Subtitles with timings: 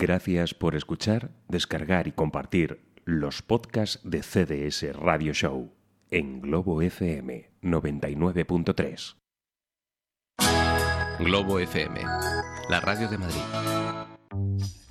[0.00, 5.74] Gracias por escuchar, descargar y compartir los podcasts de CDS Radio Show
[6.10, 9.16] en Globo FM 99.3.
[11.18, 12.00] Globo FM,
[12.70, 13.79] la radio de Madrid.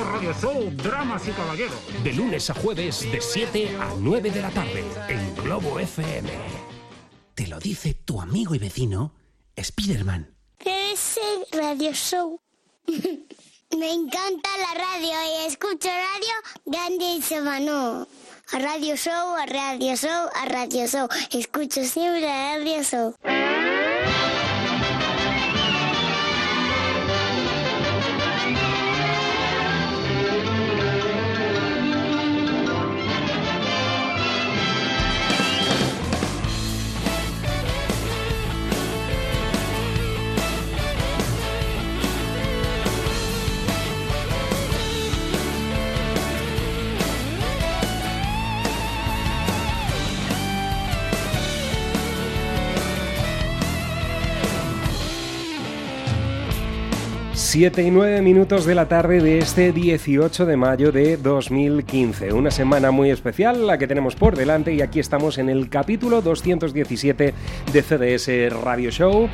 [0.00, 1.76] Radio Show, Dramas y Caballeros.
[2.02, 6.30] De lunes a jueves, de 7 a 9 de la tarde, en Globo FM.
[7.34, 9.12] Te lo dice tu amigo y vecino,
[9.60, 10.34] Spiderman.
[10.64, 11.20] ese
[11.52, 12.40] radio show.
[12.86, 16.34] Me encanta la radio y escucho radio
[16.66, 18.06] grande y semano.
[18.52, 21.08] A radio show, a radio show, a radio show.
[21.30, 23.14] Escucho siempre a radio show.
[57.52, 62.32] Siete y nueve minutos de la tarde de este 18 de mayo de 2015.
[62.32, 66.22] Una semana muy especial la que tenemos por delante y aquí estamos en el capítulo
[66.22, 67.34] 217
[67.70, 69.28] de CDS Radio Show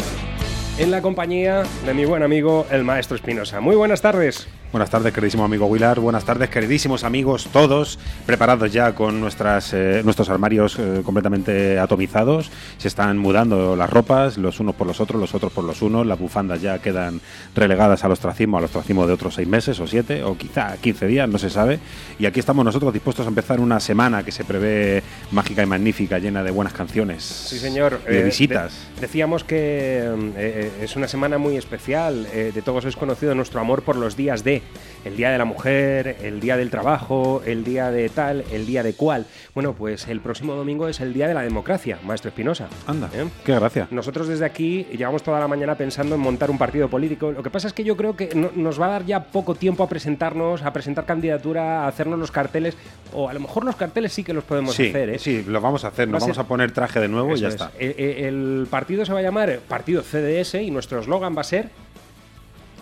[0.78, 3.60] en la compañía de mi buen amigo el maestro Espinosa.
[3.60, 4.48] Muy buenas tardes.
[4.70, 5.98] Buenas tardes, queridísimo amigo Willard.
[5.98, 12.50] Buenas tardes, queridísimos amigos, todos preparados ya con nuestras, eh, nuestros armarios eh, completamente atomizados.
[12.76, 16.06] Se están mudando las ropas, los unos por los otros, los otros por los unos.
[16.06, 17.22] Las bufandas ya quedan
[17.56, 21.26] relegadas al ostracismo, al ostracismo de otros seis meses o siete, o quizá 15 días,
[21.30, 21.78] no se sabe.
[22.18, 25.02] Y aquí estamos nosotros dispuestos a empezar una semana que se prevé
[25.32, 27.22] mágica y magnífica, llena de buenas canciones.
[27.24, 28.04] Sí, señor.
[28.04, 28.74] De Eh, visitas.
[28.96, 30.02] de- decíamos que
[30.36, 32.26] eh, es una semana muy especial.
[32.28, 34.57] de todos es conocido nuestro amor por los días de.
[35.04, 38.82] El día de la mujer, el día del trabajo, el día de tal, el día
[38.82, 39.26] de cual.
[39.54, 42.68] Bueno, pues el próximo domingo es el día de la democracia, maestro Espinosa.
[42.86, 43.24] Anda, ¿Eh?
[43.44, 43.86] qué gracia.
[43.90, 47.30] Nosotros desde aquí llevamos toda la mañana pensando en montar un partido político.
[47.32, 49.54] Lo que pasa es que yo creo que no- nos va a dar ya poco
[49.54, 52.76] tiempo a presentarnos, a presentar candidatura, a hacernos los carteles.
[53.14, 55.10] O a lo mejor los carteles sí que los podemos Sí, hacer.
[55.10, 55.18] ¿eh?
[55.18, 56.08] sí, lo vamos a hacer.
[56.08, 57.54] Va Nos a vamos ser- a poner traje de nuevo y ya es.
[57.54, 57.70] está.
[57.78, 61.44] Eh, eh, El partido se va a llamar Partido CDS y nuestro eslogan va a
[61.44, 61.70] ser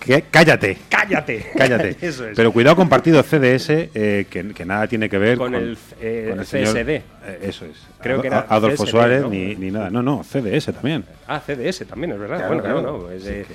[0.01, 0.25] ¿Qué?
[0.31, 0.77] Cállate.
[0.89, 1.47] ¡Cállate!
[1.57, 1.97] Cállate.
[2.07, 2.37] Eso es.
[2.37, 5.79] Pero cuidado con partido CDS, eh, que, que nada tiene que ver Con con, el,
[6.01, 7.03] eh, con el señor- CSD.
[7.43, 7.77] Eso es.
[8.01, 9.29] Creo que era Adolfo CSD, Suárez ¿no?
[9.31, 9.91] ni, ni nada.
[9.91, 11.05] No, no, CDS también.
[11.27, 12.37] Ah, CDS también, es verdad.
[12.39, 13.19] Claro, bueno, claro, no.
[13.21, 13.55] Sí eh, que-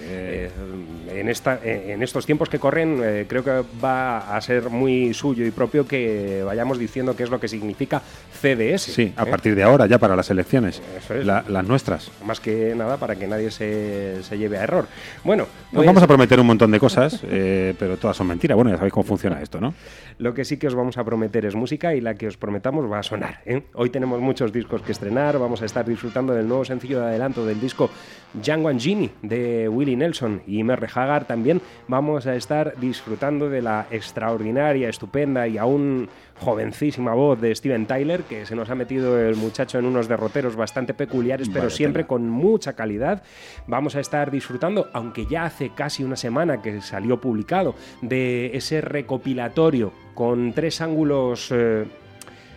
[1.14, 4.70] eh, en, esta, eh, en estos tiempos que corren, eh, creo que va a ser
[4.70, 8.02] muy suyo y propio que vayamos diciendo qué es lo que significa
[8.42, 8.92] CDS.
[8.94, 9.26] Sí, a ¿eh?
[9.26, 10.82] partir de ahora, ya para las elecciones.
[10.98, 11.26] Eso es.
[11.26, 12.12] La- las nuestras.
[12.26, 14.88] Más que nada para que nadie se, se lleve a error.
[15.24, 18.56] Bueno, Nos pues, vamos a prometer un montón de cosas, eh, pero todas son mentiras.
[18.56, 19.74] Bueno, ya sabéis cómo funciona esto, ¿no?
[20.18, 22.90] Lo que sí que os vamos a prometer es música y la que os prometamos
[22.92, 23.40] va a sonar.
[23.46, 23.61] ¿eh?
[23.74, 27.46] Hoy tenemos muchos discos que estrenar, vamos a estar disfrutando del nuevo sencillo de adelanto
[27.46, 27.90] del disco
[28.34, 31.62] Django and Genie de Willie Nelson y Merre Haggard también.
[31.88, 38.24] Vamos a estar disfrutando de la extraordinaria, estupenda y aún jovencísima voz de Steven Tyler,
[38.24, 42.30] que se nos ha metido el muchacho en unos derroteros bastante peculiares, pero siempre con
[42.30, 43.24] mucha calidad.
[43.68, 48.82] Vamos a estar disfrutando, aunque ya hace casi una semana que salió publicado, de ese
[48.82, 51.86] recopilatorio con tres ángulos eh,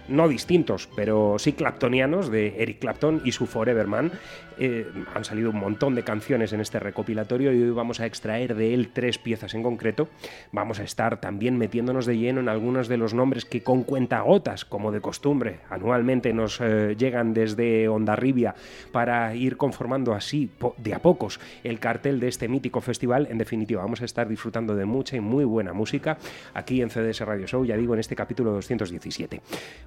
[0.08, 4.12] no distintos, pero sí claptonianos, de Eric Clapton y su Forever Man.
[4.58, 8.54] Eh, han salido un montón de canciones en este recopilatorio y hoy vamos a extraer
[8.54, 10.08] de él tres piezas en concreto.
[10.52, 14.64] Vamos a estar también metiéndonos de lleno en algunos de los nombres que con cuentagotas,
[14.64, 18.54] como de costumbre, anualmente nos eh, llegan desde Ondarribia
[18.92, 23.28] para ir conformando así de a pocos el cartel de este mítico festival.
[23.30, 26.18] En definitiva, vamos a estar disfrutando de mucha y muy buena música
[26.54, 29.40] aquí en CDS Radio Show, ya digo, en este capítulo 217.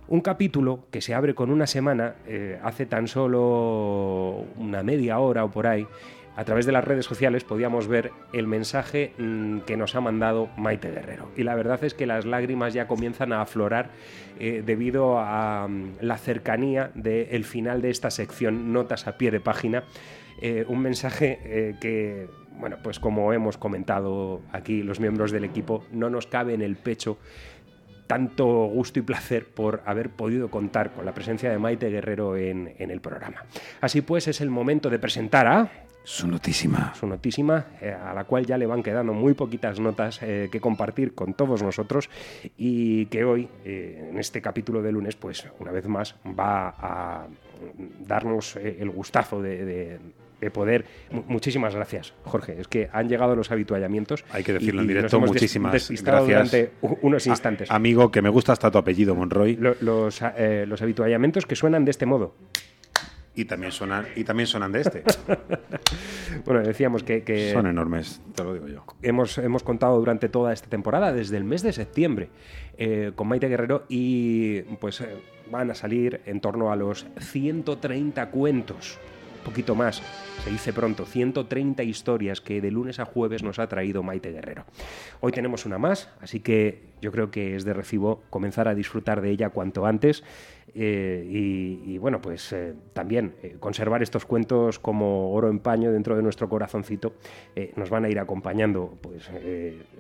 [0.10, 5.44] Un capítulo que se abre con una semana, eh, hace tan solo una media hora
[5.44, 5.88] o por ahí,
[6.38, 10.50] a través de las redes sociales podíamos ver el mensaje mm, que nos ha mandado
[10.56, 11.32] Maite Guerrero.
[11.36, 13.90] Y la verdad es que las lágrimas ya comienzan a aflorar
[14.40, 19.40] eh, debido a mm, la cercanía del final de esta sección, notas a pie de
[19.40, 19.84] página.
[20.40, 22.28] Eh, un mensaje eh, que,
[22.60, 26.76] bueno, pues como hemos comentado aquí los miembros del equipo, no nos cabe en el
[26.76, 27.18] pecho
[28.08, 32.74] tanto gusto y placer por haber podido contar con la presencia de Maite Guerrero en,
[32.80, 33.44] en el programa.
[33.82, 35.70] Así pues, es el momento de presentar a
[36.04, 36.94] Su notísima.
[36.96, 40.62] su notísima, eh, a la cual ya le van quedando muy poquitas notas eh, que
[40.62, 42.10] compartir con todos nosotros
[42.58, 47.28] y que hoy, eh, en este capítulo de lunes, pues una vez más va a
[48.08, 50.00] darnos el gustazo de, de-
[50.42, 50.86] de poder.
[51.12, 52.60] Mu- muchísimas gracias, Jorge.
[52.60, 54.24] Es que han llegado los habituallamientos.
[54.32, 55.20] Hay que decirlo y- en nos directo.
[55.20, 56.04] des- Muchísimas gracias.
[56.28, 57.72] durante unos A- instantes.
[57.72, 59.56] amigo, que me gusta hasta tu apellido, Monroy.
[59.56, 62.36] Lo- los, eh, los habituallamientos que suenan de este modo.
[63.36, 65.04] Y también sonan, y también sonan de este.
[66.46, 68.84] Bueno, decíamos que, que Son enormes, te lo digo yo.
[69.02, 72.30] hemos, hemos contado durante toda esta temporada, desde el mes de septiembre,
[72.78, 75.08] eh, con Maite Guerrero y pues eh,
[75.52, 78.98] van a salir en torno a los 130 cuentos,
[79.48, 80.02] poquito más,
[80.44, 84.66] se dice pronto, 130 historias que de lunes a jueves nos ha traído Maite Guerrero.
[85.22, 89.22] Hoy tenemos una más, así que yo creo que es de recibo comenzar a disfrutar
[89.22, 90.26] de ella cuanto antes
[90.76, 96.18] eh, y, bueno, pues eh, también eh, conservar estos cuentos como oro en paño dentro
[96.18, 97.14] de nuestro corazoncito
[97.78, 99.30] nos van a ir acompañando pues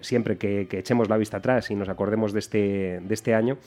[0.02, 3.58] siempre que, que echemos la vista atrás y nos acordemos de este, de este año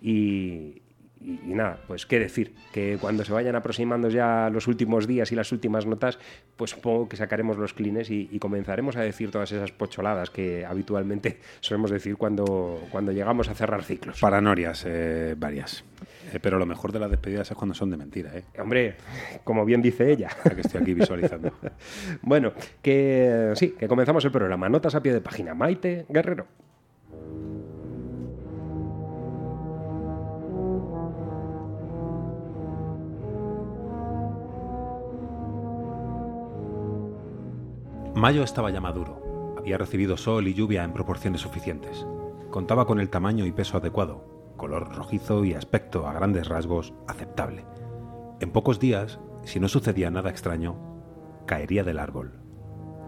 [0.00, 0.80] y,
[1.20, 5.30] y- y nada, pues qué decir, que cuando se vayan aproximando ya los últimos días
[5.32, 6.18] y las últimas notas,
[6.56, 10.64] pues supongo que sacaremos los clines y, y comenzaremos a decir todas esas pocholadas que
[10.66, 14.20] habitualmente solemos decir cuando, cuando llegamos a cerrar ciclos.
[14.20, 15.84] Paranorias eh, varias.
[16.32, 18.44] Eh, pero lo mejor de las despedidas es cuando son de mentira, ¿eh?
[18.60, 18.96] Hombre,
[19.44, 20.28] como bien dice ella.
[20.44, 21.52] La que estoy aquí visualizando.
[22.22, 24.68] Bueno, que sí, que comenzamos el programa.
[24.68, 25.54] Notas a pie de página.
[25.54, 26.46] Maite Guerrero.
[38.14, 39.54] Mayo estaba ya maduro.
[39.58, 42.06] Había recibido sol y lluvia en proporciones suficientes.
[42.50, 47.64] Contaba con el tamaño y peso adecuado, color rojizo y aspecto a grandes rasgos aceptable.
[48.40, 50.76] En pocos días, si no sucedía nada extraño,
[51.46, 52.40] caería del árbol.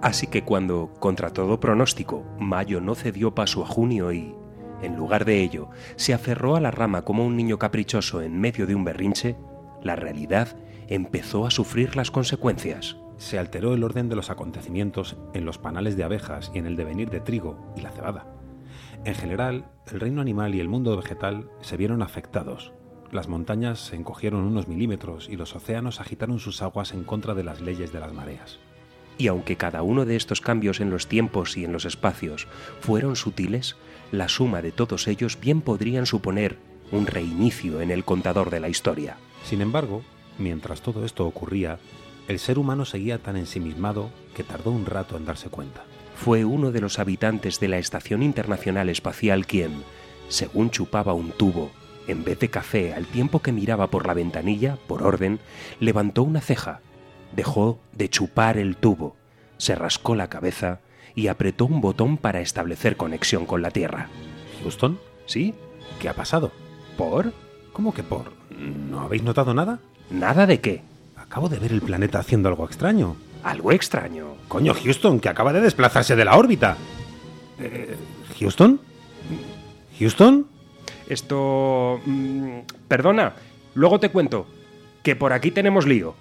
[0.02, 4.34] Así que cuando, contra todo pronóstico, mayo no cedió paso a junio y,
[4.82, 8.66] en lugar de ello, se aferró a la rama como un niño caprichoso en medio
[8.66, 9.36] de un berrinche,
[9.82, 10.56] la realidad
[10.88, 12.96] empezó a sufrir las consecuencias.
[13.20, 16.74] Se alteró el orden de los acontecimientos en los panales de abejas y en el
[16.74, 18.24] devenir de trigo y la cebada.
[19.04, 22.72] En general, el reino animal y el mundo vegetal se vieron afectados.
[23.12, 27.44] Las montañas se encogieron unos milímetros y los océanos agitaron sus aguas en contra de
[27.44, 28.58] las leyes de las mareas.
[29.18, 32.48] Y aunque cada uno de estos cambios en los tiempos y en los espacios
[32.80, 33.76] fueron sutiles,
[34.12, 36.56] la suma de todos ellos bien podrían suponer
[36.90, 39.18] un reinicio en el contador de la historia.
[39.44, 40.00] Sin embargo,
[40.38, 41.78] mientras todo esto ocurría,
[42.30, 45.82] el ser humano seguía tan ensimismado que tardó un rato en darse cuenta.
[46.14, 49.82] Fue uno de los habitantes de la Estación Internacional Espacial quien,
[50.28, 51.72] según chupaba un tubo,
[52.06, 55.40] en vez de café al tiempo que miraba por la ventanilla, por orden,
[55.80, 56.82] levantó una ceja,
[57.34, 59.16] dejó de chupar el tubo,
[59.56, 60.78] se rascó la cabeza
[61.16, 64.08] y apretó un botón para establecer conexión con la Tierra.
[64.62, 65.00] ¿Houston?
[65.26, 65.54] ¿Sí?
[65.98, 66.52] ¿Qué ha pasado?
[66.96, 67.32] ¿Por?
[67.72, 68.32] ¿Cómo que por?
[68.56, 69.80] ¿No habéis notado nada?
[70.10, 70.89] ¿Nada de qué?
[71.30, 73.14] Acabo de ver el planeta haciendo algo extraño.
[73.44, 74.34] Algo extraño.
[74.48, 76.76] Coño, Houston, que acaba de desplazarse de la órbita.
[77.60, 77.96] Eh,
[78.40, 78.80] ¿Houston?
[80.00, 80.48] ¿Houston?
[81.08, 82.00] Esto...
[82.04, 83.34] mm, perdona,
[83.74, 84.48] luego te cuento
[85.04, 86.16] que por aquí tenemos lío.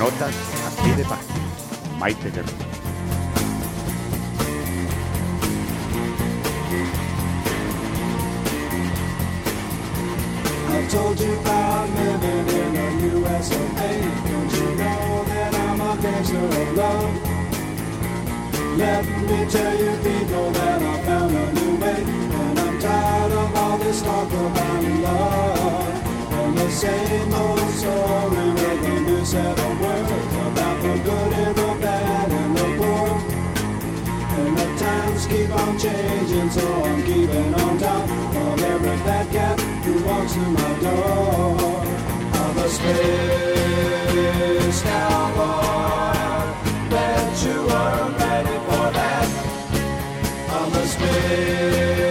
[0.00, 0.34] Notas
[0.66, 1.98] a pie de página.
[2.00, 2.67] Maite Guerrero.
[10.88, 13.92] Told you about living in the US of A.
[14.28, 17.12] Don't you know that I'm a gangster of love?
[18.78, 22.00] Let me tell you, people, that I found a new way.
[22.40, 26.32] And I'm tired of all this talk about love.
[26.40, 31.54] And the same old story with a new set of words about the good and
[31.54, 33.10] the bad and the poor.
[34.40, 39.77] And the times keep on changing, so I'm keeping on top of every fat cat
[39.88, 41.82] who walk through my door.
[42.42, 46.44] I'm a space cowboy.
[46.90, 49.28] Bet you weren't ready for that.
[50.56, 52.07] I'm a space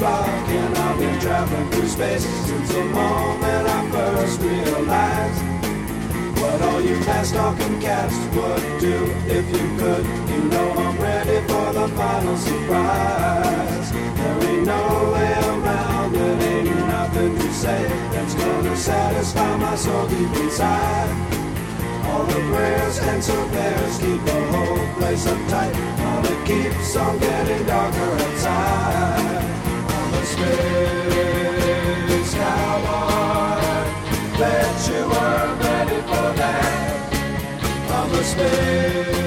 [0.00, 5.42] rock and I've been traveling through space since the moment I first realized
[6.40, 8.96] what all you fast talking cats would do
[9.28, 10.04] if you could.
[10.32, 13.92] You know I'm ready for the final surprise.
[13.92, 20.08] There ain't no way around it, ain't nothing to say that's gonna satisfy my soul
[20.08, 21.10] deep inside.
[22.06, 25.74] All the prayers and so surveyors keep the whole place uptight.
[26.00, 29.19] While it keeps on getting darker outside.
[38.22, 39.19] Space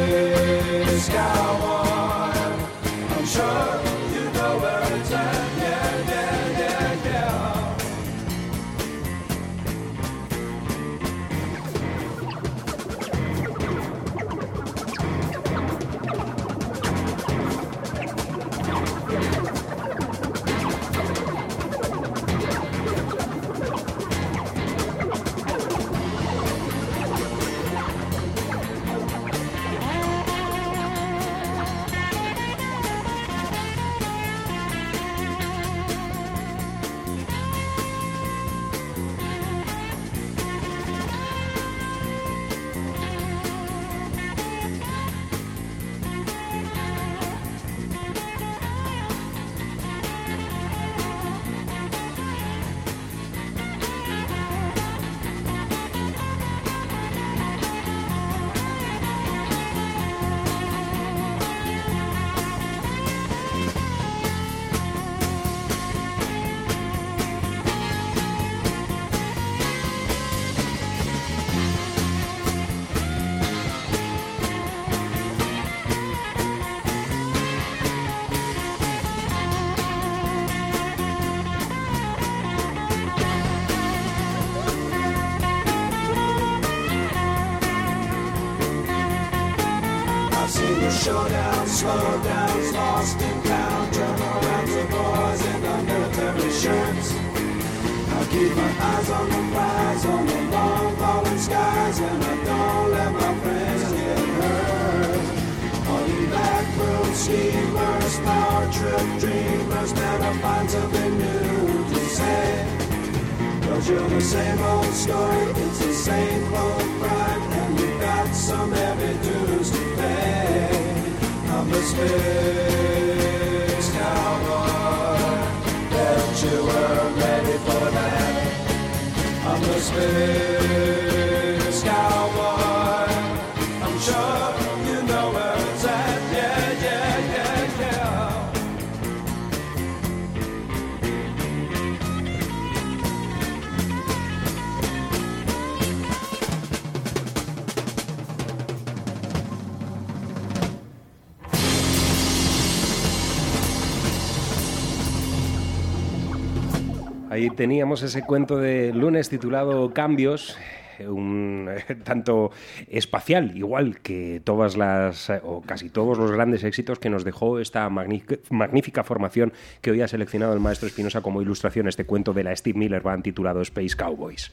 [157.50, 160.57] Teníamos ese cuento de lunes titulado Cambios,
[161.00, 162.51] un eh, tanto
[162.88, 167.59] espacial, igual que todas las eh, o casi todos los grandes éxitos que nos dejó
[167.59, 172.43] esta magnífica formación que hoy ha seleccionado el maestro Espinosa como ilustración este cuento de
[172.43, 174.51] la Steve Miller Band titulado Space Cowboys.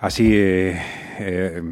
[0.00, 0.80] Así, eh,
[1.18, 1.62] eh,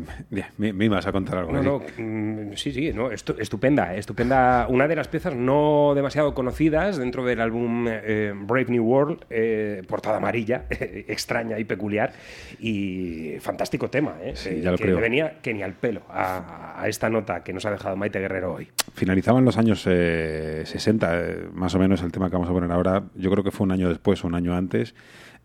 [0.59, 1.53] me, me ibas a contar algo.
[1.53, 4.67] No, no, mm, sí, sí, no, estu- estupenda, estupenda.
[4.69, 9.83] Una de las piezas no demasiado conocidas dentro del álbum eh, Brave New World, eh,
[9.89, 12.13] portada amarilla, extraña y peculiar,
[12.59, 14.33] y fantástico tema, ¿eh?
[14.35, 15.01] Sí, ya lo que creo.
[15.01, 18.53] venía que ni al pelo a, a esta nota que nos ha dejado Maite Guerrero
[18.53, 18.69] hoy.
[18.93, 22.71] Finalizaban los años eh, 60, eh, más o menos el tema que vamos a poner
[22.73, 23.05] ahora.
[23.15, 24.95] Yo creo que fue un año después o un año antes.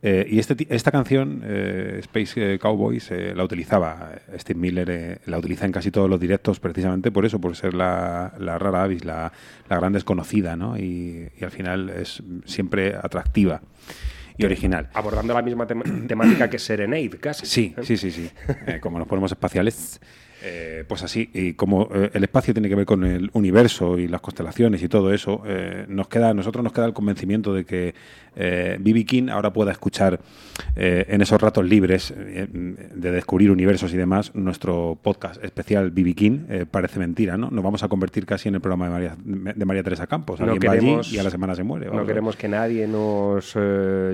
[0.05, 5.17] Eh, y este, esta canción, eh, Space eh, Cowboys, eh, la utilizaba Steve Miller, eh,
[5.27, 8.83] la utiliza en casi todos los directos precisamente por eso, por ser la, la rara
[8.83, 9.31] avis, la,
[9.69, 10.77] la gran desconocida, ¿no?
[10.77, 13.61] Y, y al final es siempre atractiva
[14.37, 14.89] y original.
[14.93, 17.45] Abordando la misma temática que Serenade, casi.
[17.45, 18.29] Sí, sí, sí, sí.
[18.81, 20.01] Como nos ponemos espaciales,
[20.45, 21.29] eh, pues así.
[21.33, 24.89] Y como eh, el espacio tiene que ver con el universo y las constelaciones y
[24.89, 27.95] todo eso, eh, nos queda, a nosotros nos queda el convencimiento de que
[28.35, 29.05] eh, B.B.
[29.05, 30.19] King ahora pueda escuchar
[30.75, 36.13] eh, en esos ratos libres eh, de descubrir universos y demás nuestro podcast especial B.B.
[36.13, 36.39] King.
[36.69, 37.49] parece mentira, ¿no?
[37.49, 39.15] Nos vamos a convertir casi en el programa de María,
[39.55, 40.39] de María Teresa Campos.
[40.39, 41.85] No Alguien va queremos- allí y a la semana se muere.
[41.87, 43.55] No queremos que nadie nos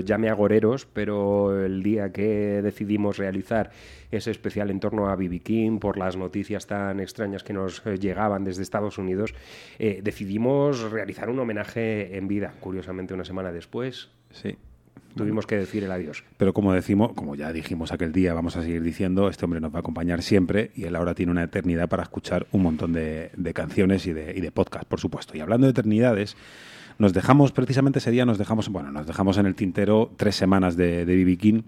[0.04, 3.70] llame agoreros, pero el día que decidimos realizar
[4.10, 5.40] ese especial en torno a B.B.
[5.40, 9.34] King, por las noticias tan extrañas que nos eh, llegaban desde Estados Unidos,
[9.78, 12.54] eh, decidimos realizar un homenaje en vida.
[12.60, 14.56] Curiosamente, una semana después, Sí.
[15.16, 16.22] tuvimos que decir el adiós.
[16.36, 19.72] Pero como decimos, como ya dijimos aquel día, vamos a seguir diciendo, este hombre nos
[19.74, 23.30] va a acompañar siempre y él ahora tiene una eternidad para escuchar un montón de,
[23.36, 25.36] de canciones y de, y de podcast, por supuesto.
[25.36, 26.36] Y hablando de eternidades,
[27.00, 30.76] nos dejamos, precisamente ese día nos dejamos, bueno, nos dejamos en el tintero tres semanas
[30.76, 31.36] de de.
[31.38, 31.62] King,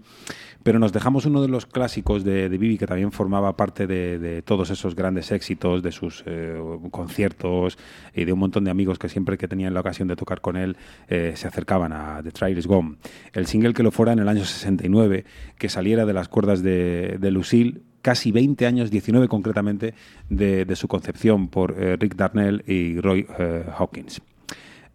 [0.61, 4.43] pero nos dejamos uno de los clásicos de de que también formaba parte de, de
[4.43, 6.57] todos esos grandes éxitos, de sus eh,
[6.91, 7.79] conciertos
[8.13, 10.55] y de un montón de amigos que siempre que tenían la ocasión de tocar con
[10.55, 12.97] él eh, se acercaban a The Trail is Gone.
[13.33, 15.25] El single que lo fuera en el año 69,
[15.57, 19.95] que saliera de las cuerdas de, de Lucille, casi 20 años, 19 concretamente,
[20.29, 24.21] de, de su concepción por eh, Rick Darnell y Roy eh, Hawkins.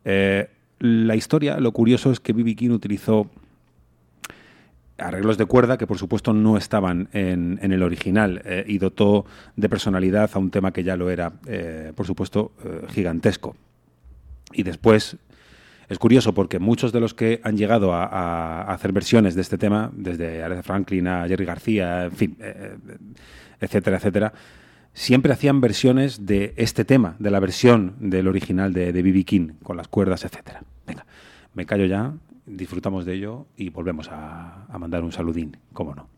[0.05, 0.49] Eh,
[0.81, 2.55] la historia, lo curioso es que B.B.
[2.55, 3.29] King utilizó
[4.99, 9.27] arreglos de cuerda que por supuesto no estaban en, en el original eh, y dotó
[9.57, 12.53] de personalidad a un tema que ya lo era, eh, por supuesto,
[12.91, 13.57] gigantesco.
[14.53, 15.17] Y después
[15.89, 19.57] es curioso porque muchos de los que han llegado a, a- hacer versiones de este
[19.59, 22.37] tema, desde Aretha Franklin a Jerry García, en fin,
[23.61, 24.33] etcétera, etcétera,
[24.99, 29.23] siempre hacían versiones de este tema, de la versión del original de B.B.
[29.25, 30.65] King, con las cuerdas, etcétera.
[30.89, 31.07] Venga,
[31.55, 32.15] me callo ya,
[32.47, 36.09] disfrutamos de ello y volvemos a, a mandar un saludín, cómo no.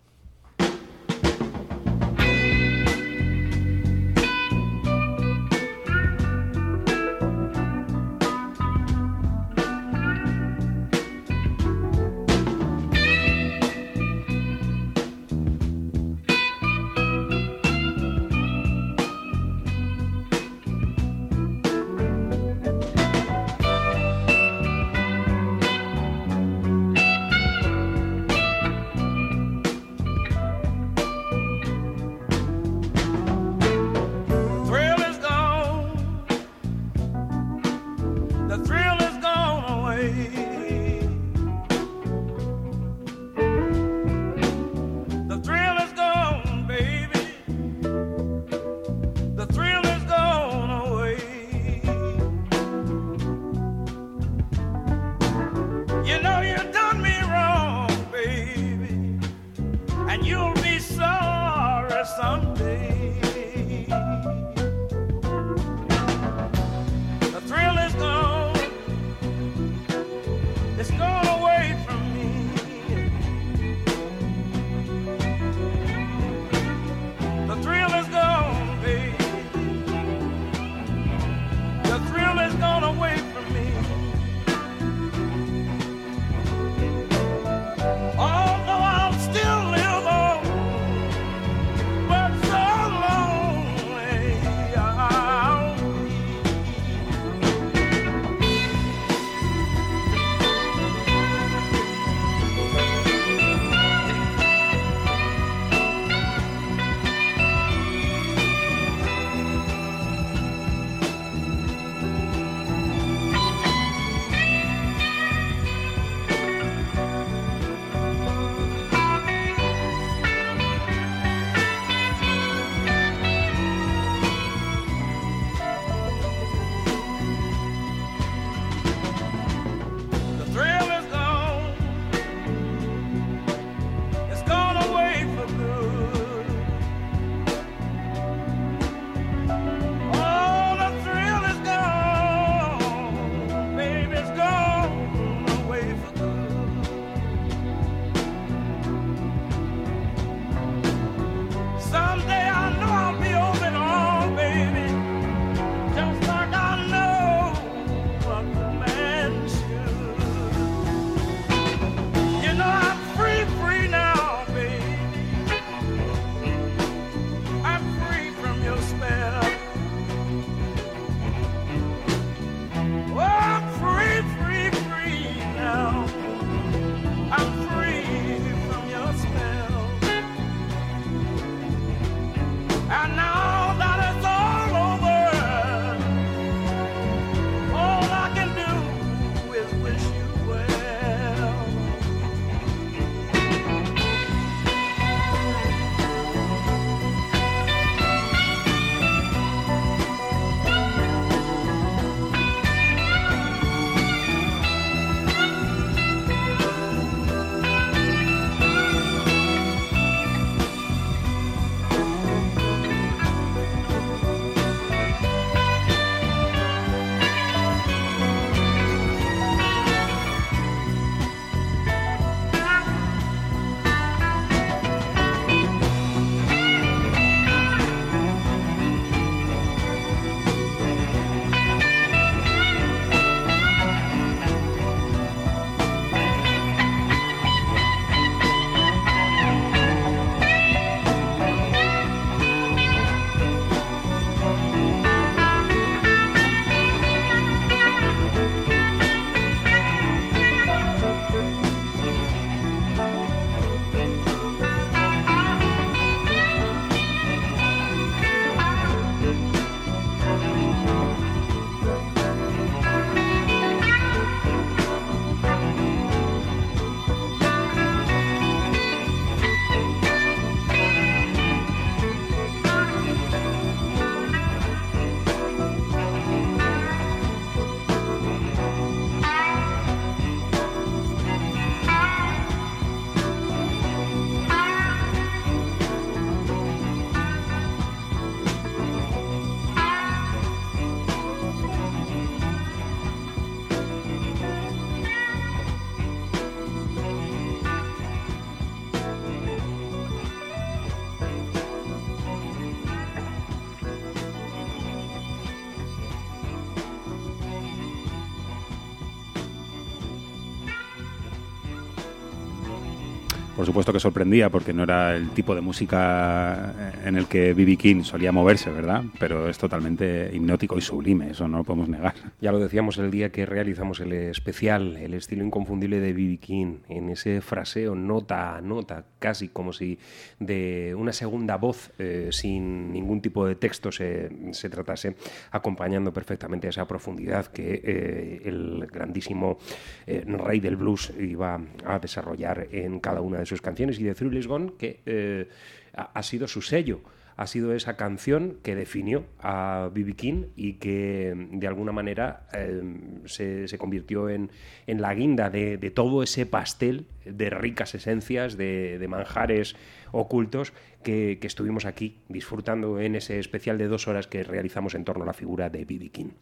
[313.60, 317.76] Por supuesto que sorprendía porque no era el tipo de música en el que B.B.
[317.76, 319.04] King solía moverse, ¿verdad?
[319.18, 322.14] Pero es totalmente hipnótico y sublime, eso no lo podemos negar.
[322.40, 326.38] Ya lo decíamos el día que realizamos el especial, el estilo inconfundible de B.B.
[326.38, 329.98] King, en ese fraseo nota a nota, casi como si
[330.38, 335.16] de una segunda voz eh, sin ningún tipo de texto se, se, tratase,
[335.50, 339.58] acompañando perfectamente esa profundidad que eh, el grandísimo
[340.06, 344.14] eh, rey del blues iba a desarrollar en cada una de sus canciones y de
[344.14, 345.48] Thrill Gone, que eh,
[345.94, 347.02] ha, ha sido su sello
[347.40, 350.12] ha sido esa canción que definió a B.B.
[350.12, 352.82] King y que de alguna manera eh,
[353.24, 354.50] se, se, convirtió en,
[354.86, 359.74] en la guinda de, de, todo ese pastel de ricas esencias, de, de manjares
[360.12, 365.06] ocultos que, que, estuvimos aquí disfrutando en ese especial de dos horas que realizamos en
[365.06, 366.10] torno a la figura de B.B.
[366.10, 366.32] King.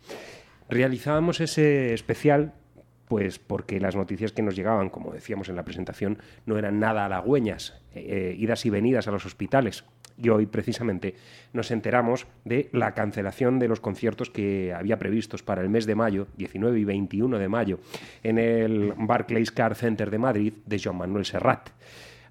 [0.69, 2.55] Realizábamos ese especial
[3.09, 7.07] pues porque las noticias que nos llegaban, como decíamos en la presentación, no eran nada
[7.07, 9.85] halagüeñas, eh, idas y venidas a los hospitales.
[10.21, 11.15] Y hoy, precisamente,
[11.53, 15.95] nos enteramos de la cancelación de los conciertos que había previstos para el mes de
[15.95, 17.79] mayo, 19 y 21 de mayo,
[18.25, 21.71] en el Barclays Car Center de Madrid de Joan Manuel Serrat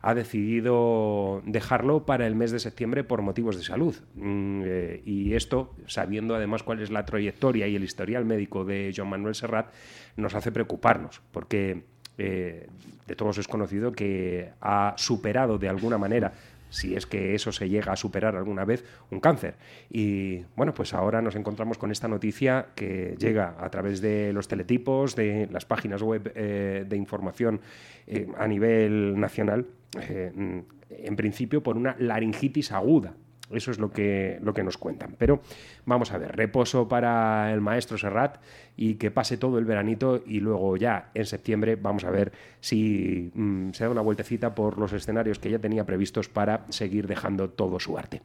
[0.02, 3.96] ha decidido dejarlo para el mes de septiembre por motivos de salud.
[4.16, 8.94] Mm, eh, y esto, sabiendo además cuál es la trayectoria y el historial médico de
[8.96, 9.74] Joan Manuel Serrat,
[10.16, 11.84] nos hace preocuparnos, porque
[12.18, 12.68] eh,
[13.06, 16.34] de todos es conocido que ha superado de alguna manera
[16.70, 19.56] si es que eso se llega a superar alguna vez, un cáncer.
[19.90, 24.48] Y bueno, pues ahora nos encontramos con esta noticia que llega a través de los
[24.48, 27.62] teletipos, de las páginas web eh, de información
[28.08, 29.68] eh, a nivel nacional,
[30.02, 33.14] eh, en principio por una laringitis aguda.
[33.52, 35.16] Eso es lo que, lo que nos cuentan.
[35.18, 35.42] Pero
[35.86, 38.38] vamos a ver, reposo para el maestro Serrat
[38.76, 43.32] y que pase todo el veranito y luego ya en septiembre vamos a ver si
[43.34, 47.50] mmm, se da una vueltecita por los escenarios que ya tenía previstos para seguir dejando
[47.50, 48.22] todo su arte.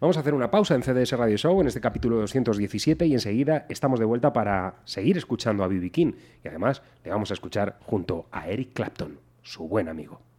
[0.00, 3.66] Vamos a hacer una pausa en CDS Radio Show en este capítulo 217 y enseguida
[3.68, 5.90] estamos de vuelta para seguir escuchando a B.B.
[5.90, 10.29] King y además le vamos a escuchar junto a Eric Clapton, su buen amigo.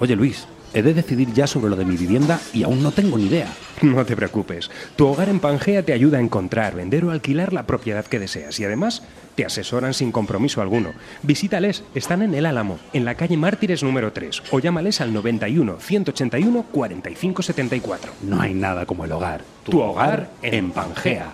[0.00, 3.18] Oye Luis, he de decidir ya sobre lo de mi vivienda y aún no tengo
[3.18, 3.48] ni idea.
[3.82, 4.70] No te preocupes.
[4.96, 8.58] Tu hogar en Pangea te ayuda a encontrar, vender o alquilar la propiedad que deseas
[8.58, 9.02] y además
[9.34, 10.90] te asesoran sin compromiso alguno.
[11.22, 15.78] Visítales, están en El Álamo, en la calle Mártires número 3 o llámales al 91
[15.78, 18.12] 181 45 74.
[18.22, 19.42] No hay nada como el hogar.
[19.64, 21.32] Tu, tu hogar en Pangea.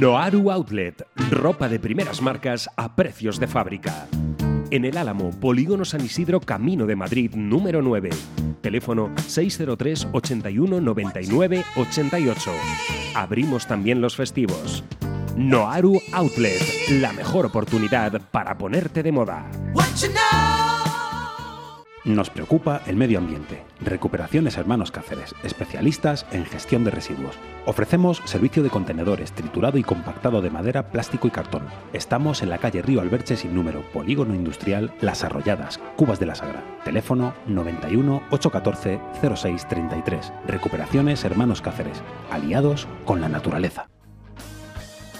[0.00, 4.06] Noaru Outlet, ropa de primeras marcas a precios de fábrica.
[4.70, 8.10] En el Álamo, Polígono San Isidro, Camino de Madrid, número 9.
[8.60, 12.50] Teléfono 603 81 99 88.
[13.14, 14.82] Abrimos también los festivos.
[15.36, 16.60] Noaru Outlet,
[17.00, 19.48] la mejor oportunidad para ponerte de moda.
[22.06, 23.64] Nos preocupa el medio ambiente.
[23.80, 27.34] Recuperaciones Hermanos Cáceres, especialistas en gestión de residuos.
[27.64, 31.64] Ofrecemos servicio de contenedores, triturado y compactado de madera, plástico y cartón.
[31.92, 36.36] Estamos en la calle Río Alberche sin número, Polígono Industrial Las Arrolladas, Cubas de la
[36.36, 36.62] Sagra.
[36.84, 40.32] Teléfono 91 814 0633.
[40.46, 43.88] Recuperaciones Hermanos Cáceres, aliados con la naturaleza.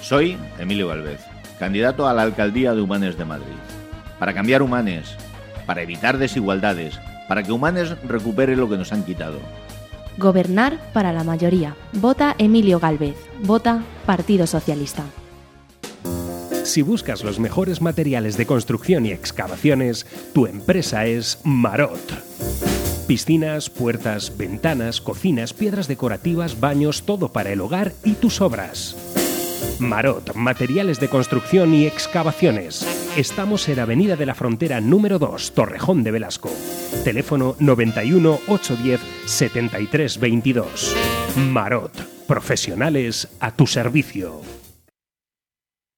[0.01, 1.21] Soy Emilio Galvez,
[1.59, 3.57] candidato a la alcaldía de Humanes de Madrid.
[4.21, 5.17] Para cambiar Humanes,
[5.67, 6.99] para evitar desigualdades,
[7.29, 9.39] para que Humanes recupere lo que nos han quitado.
[10.19, 11.77] Gobernar para la mayoría.
[11.93, 13.17] Vota Emilio Galvez.
[13.43, 15.05] Vota Partido Socialista.
[16.65, 22.01] Si buscas los mejores materiales de construcción y excavaciones, tu empresa es Marot.
[23.07, 28.97] Piscinas, puertas, ventanas, cocinas, piedras decorativas, baños, todo para el hogar y tus obras.
[29.79, 32.87] Marot, materiales de construcción y excavaciones.
[33.17, 36.51] Estamos en Avenida de la Frontera número 2, Torrejón de Velasco.
[37.05, 40.97] Teléfono 91 810 7322.
[41.37, 41.93] Marot,
[42.27, 44.41] profesionales a tu servicio.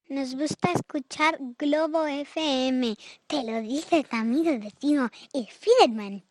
[0.08, 2.96] Nos gusta escuchar Globo FM.
[3.26, 6.27] Te lo dice tu amigo vecino, el Fiedman.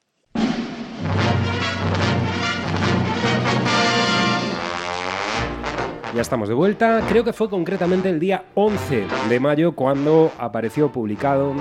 [6.17, 7.06] Ya estamos de vuelta.
[7.08, 11.53] Creo que fue concretamente el día 11 de mayo cuando apareció publicado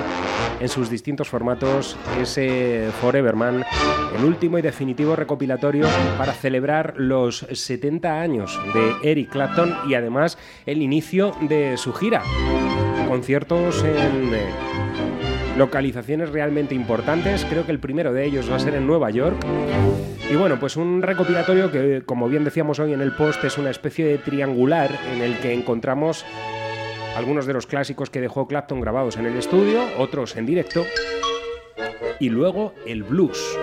[0.58, 3.66] en sus distintos formatos ese Foreverman,
[4.16, 10.38] el último y definitivo recopilatorio para celebrar los 70 años de Eric Clapton y además
[10.64, 12.22] el inicio de su gira.
[13.08, 14.48] Conciertos en eh,
[15.58, 17.44] localizaciones realmente importantes.
[17.44, 19.36] Creo que el primero de ellos va a ser en Nueva York.
[20.28, 23.70] Y bueno, pues un recopilatorio que, como bien decíamos hoy en el post, es una
[23.70, 26.24] especie de triangular en el que encontramos
[27.16, 30.84] algunos de los clásicos que dejó Clapton grabados en el estudio, otros en directo
[32.18, 33.56] y luego el blues.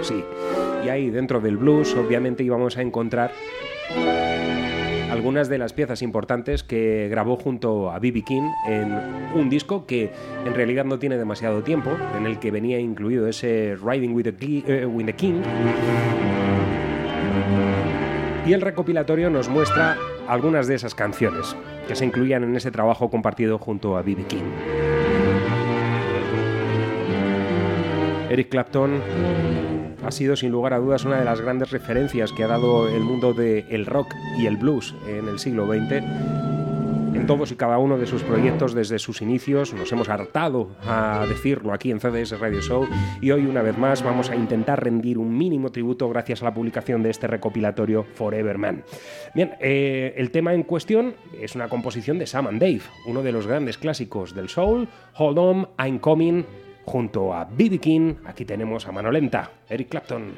[0.00, 0.24] Sí,
[0.84, 3.32] y ahí dentro del blues obviamente íbamos a encontrar
[5.12, 8.22] algunas de las piezas importantes que grabó junto a B.B.
[8.22, 8.92] King en
[9.34, 10.10] un disco que
[10.46, 14.34] en realidad no tiene demasiado tiempo, en el que venía incluido ese Riding with the,
[14.34, 15.42] Ki- eh, with the King.
[18.46, 19.96] Y el recopilatorio nos muestra
[20.26, 21.54] algunas de esas canciones
[21.86, 24.24] que se incluían en ese trabajo compartido junto a B.B.
[24.24, 24.42] King.
[28.30, 29.02] Eric Clapton
[30.04, 33.02] ha sido sin lugar a dudas una de las grandes referencias que ha dado el
[33.02, 36.02] mundo del rock y el blues en el siglo XX.
[37.14, 41.26] En todos y cada uno de sus proyectos desde sus inicios nos hemos hartado a
[41.28, 42.88] decirlo aquí en CDS Radio Show
[43.20, 46.54] y hoy una vez más vamos a intentar rendir un mínimo tributo gracias a la
[46.54, 48.82] publicación de este recopilatorio Forever Man.
[49.34, 53.30] Bien, eh, el tema en cuestión es una composición de Sam and Dave, uno de
[53.30, 56.44] los grandes clásicos del soul, Hold On, I'm Coming,
[56.84, 57.78] junto a B.B.
[57.78, 60.32] King, aquí tenemos a mano lenta, Eric Clapton.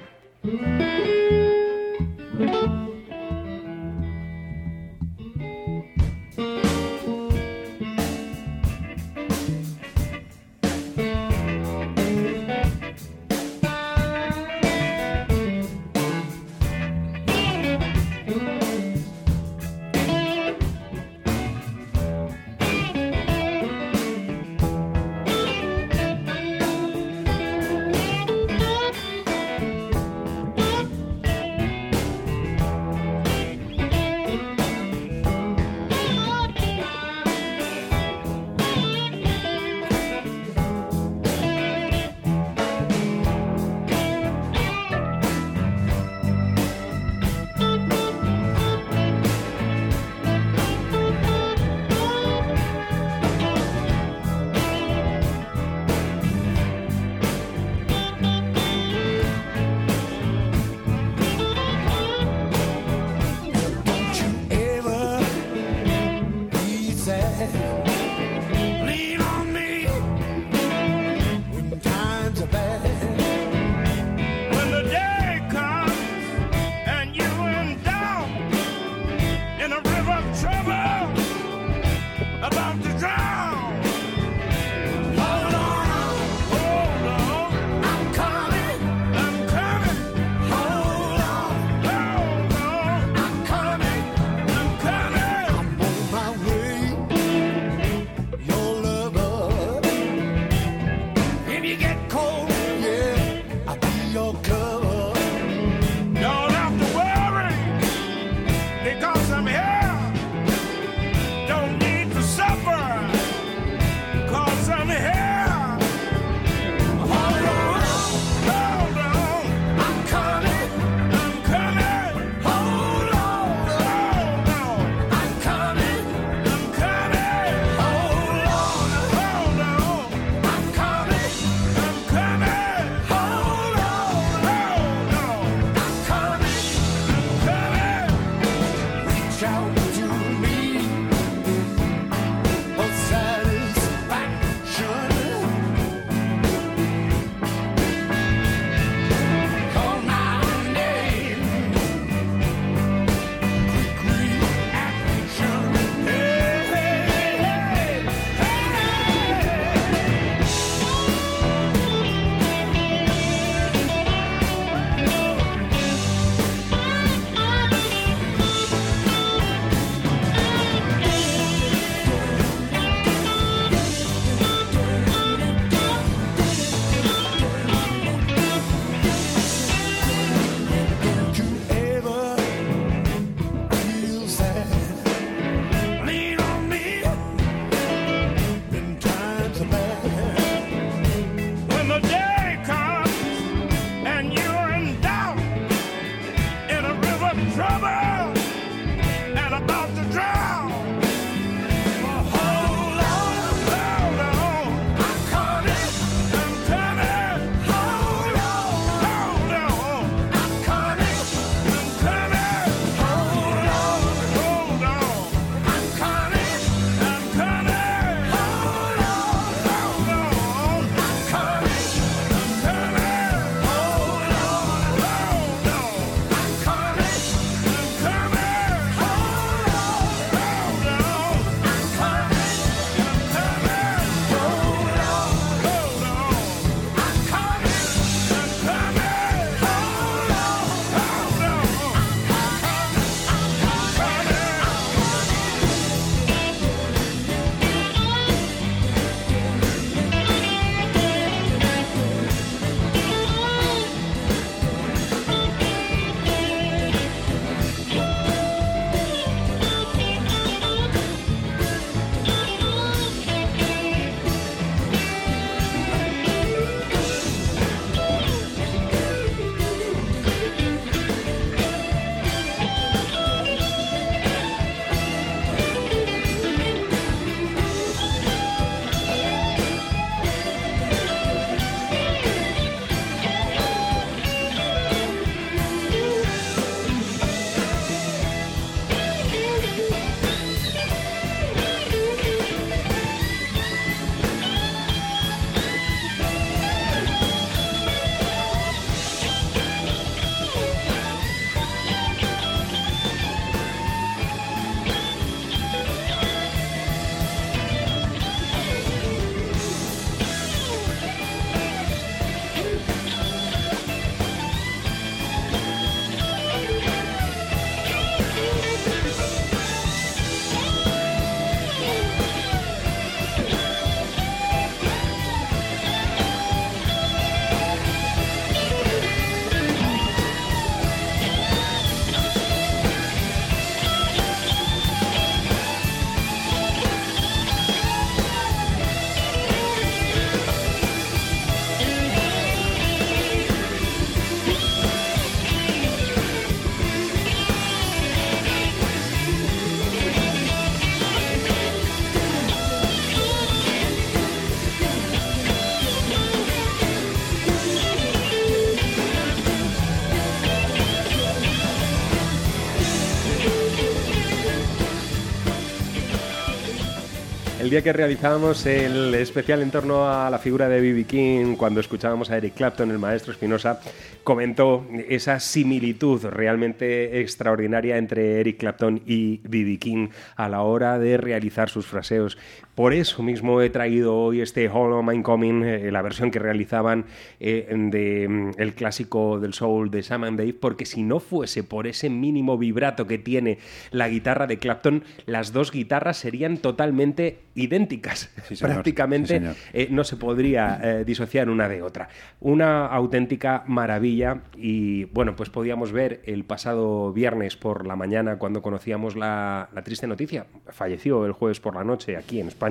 [367.75, 371.07] Día que realizábamos el especial en torno a la figura de B.B.
[371.07, 373.81] King, cuando escuchábamos a Eric Clapton, el maestro Espinosa,
[374.23, 379.79] comentó esa similitud realmente extraordinaria entre Eric Clapton y B.B.
[379.81, 382.39] King a la hora de realizar sus fraseos.
[382.75, 387.07] Por eso mismo he traído hoy este Hollow Mind Coming, eh, la versión que realizaban
[387.41, 391.63] eh, de mm, el clásico del soul de Sam and Dave, porque si no fuese
[391.63, 393.59] por ese mínimo vibrato que tiene
[393.91, 398.31] la guitarra de Clapton, las dos guitarras serían totalmente idénticas.
[398.49, 398.75] Sí, señor.
[398.75, 399.41] Prácticamente Sí,
[399.73, 402.09] eh, no se podría eh, disociar una de otra.
[402.41, 408.63] Una auténtica maravilla y bueno, pues podíamos ver el pasado viernes por la mañana cuando
[408.63, 410.47] conocíamos la, la triste noticia.
[410.69, 412.64] Falleció el jueves por la noche aquí en España.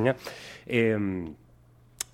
[0.66, 0.98] Eh,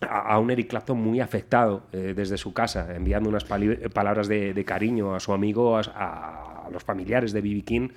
[0.01, 5.15] a un Eric Clapton muy afectado eh, desde su casa, enviando unas palabras de, cariño
[5.15, 7.63] a su amigo, a, los familiares de B.B.
[7.63, 7.89] King.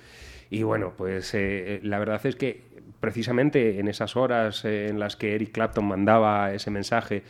[0.49, 2.63] Y bueno, pues eh, la verdad es que
[2.99, 7.23] precisamente en esas horas eh, en las que Eric Clapton mandaba ese mensaje,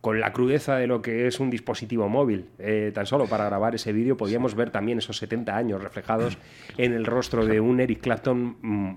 [0.00, 3.74] con la crudeza de lo que es un dispositivo móvil, eh, tan solo para grabar
[3.74, 6.38] ese vídeo podíamos ver también esos 70 años reflejados
[6.78, 8.94] en el rostro de un Eric Clapton mm,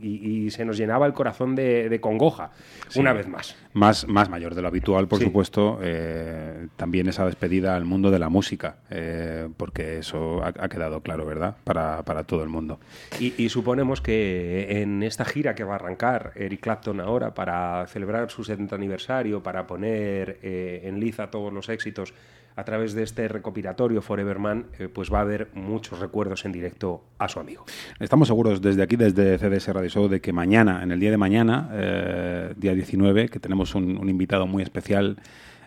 [0.00, 2.50] y, y se nos llenaba el corazón de, de congoja,
[2.88, 3.00] Sí.
[3.00, 3.56] una vez más.
[3.74, 5.24] Más, más mayor de lo habitual, por Sí.
[5.26, 10.68] supuesto, eh, también esa despedida al mundo de la música, eh, porque eso ha, ha
[10.68, 11.56] quedado claro, ¿verdad?
[11.64, 12.80] Para, para todo el mundo.
[13.20, 17.86] Y, y suponemos que en esta gira que va a arrancar Eric Clapton ahora para
[17.88, 22.14] celebrar su 70 aniversario, para poner eh, en liza todos los éxitos
[22.56, 26.52] a través de este recopilatorio Forever Man, eh, pues va a haber muchos recuerdos en
[26.52, 27.64] directo a su amigo.
[27.98, 31.16] Estamos seguros desde aquí, desde CDS Radio Show, de que mañana, en el día de
[31.16, 35.16] mañana, eh, día 19, que tenemos un, un invitado muy especial,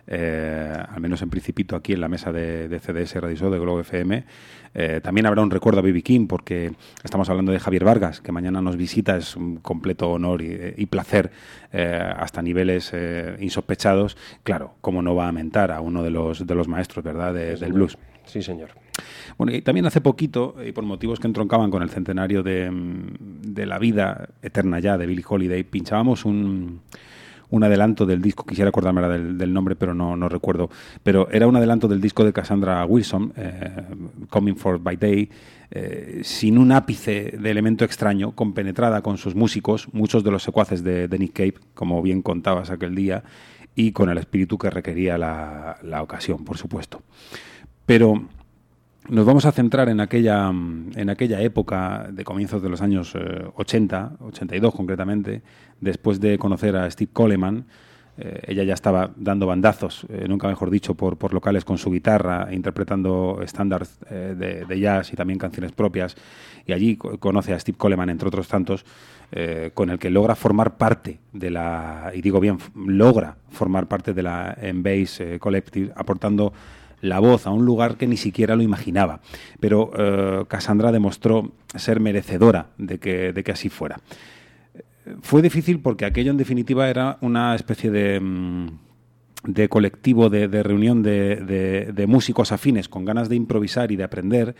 [0.06, 3.58] eh, al menos en principito aquí en la mesa de, de CDS Radio Show de
[3.58, 4.24] Globo FM.
[4.78, 8.30] Eh, también habrá un recuerdo a Bibi King, porque estamos hablando de Javier Vargas, que
[8.32, 9.16] mañana nos visita.
[9.16, 11.30] Es un completo honor y, y placer
[11.72, 14.16] eh, hasta niveles eh, insospechados.
[14.42, 17.56] Claro, cómo no va a mentar a uno de los, de los maestros, ¿verdad?, de-
[17.56, 17.96] del blues.
[18.26, 18.70] Sí, señor.
[19.38, 22.70] Bueno, y también hace poquito, y por motivos que entroncaban con el centenario de,
[23.42, 26.80] de la vida eterna ya de Billie Holiday, pinchábamos un,
[27.50, 30.70] un adelanto del disco, quisiera acordarme del, nombre, pero no, no recuerdo,
[31.02, 33.84] pero era un adelanto del disco de Cassandra Wilson, eh,
[34.28, 35.30] Coming for by Day,
[35.70, 40.82] eh, sin un ápice de elemento extraño, compenetrada con sus músicos, muchos de los secuaces
[40.82, 43.22] de, de Nick Cave, como bien contabas aquel día,
[43.74, 47.02] y con el espíritu que requería la, la ocasión, por supuesto.
[47.84, 48.26] Pero
[49.08, 53.44] nos vamos a centrar en aquella, en aquella época de comienzos de los años eh,
[53.54, 55.42] 80, 82 concretamente,
[55.80, 57.66] después de conocer a Steve Coleman.
[58.18, 61.90] eh, ella ya estaba dando bandazos, eh, nunca mejor dicho, por, por locales con su
[61.90, 66.16] guitarra, interpretando estándares eh, de, de jazz y también canciones propias.
[66.66, 68.84] Y allí co- conoce a Steve Coleman, entre otros tantos,
[69.74, 74.22] con el que logra formar parte de la, y digo bien, logra formar parte de
[74.22, 76.52] la Embase Collective, aportando
[77.00, 79.20] la voz a un lugar que ni siquiera lo imaginaba.
[79.60, 84.00] Pero eh, Cassandra demostró ser merecedora de que, de que así fuera.
[85.22, 88.66] Fue difícil porque aquello en definitiva era una especie de, mm,
[89.44, 94.04] de colectivo, de, de reunión de, de- músicos afines con ganas de improvisar y de
[94.04, 94.56] aprender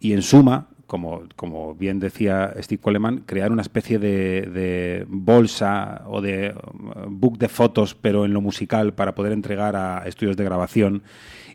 [0.00, 6.20] y en suma, como, como bien decía Steve Coleman, crear una especie de, bolsa o
[6.20, 10.44] de uh, book de fotos, pero en lo musical, para poder entregar a estudios de
[10.44, 11.02] grabación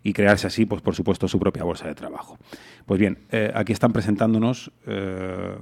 [0.04, 2.38] y crearse así, pues por supuesto, su propia bolsa de trabajo.
[2.86, 5.56] Pues bien, eh, aquí están presentándonos eh,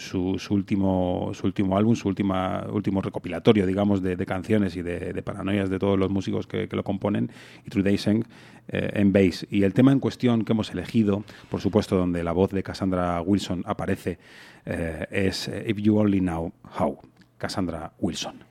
[0.00, 5.22] su, último, su último álbum, su última, último recopilatorio, digamos, de, canciones y de, de
[5.22, 7.30] paranoias de todos los músicos que, lo componen,
[7.66, 8.24] y True Dayseng
[8.68, 9.46] eh, en bass.
[9.50, 13.20] Y el tema en cuestión que hemos elegido, por supuesto, donde la voz de Cassandra
[13.20, 14.18] Wilson aparece,
[14.64, 16.98] eh, es If You Only Know How,
[17.38, 18.44] Cassandra Wilson.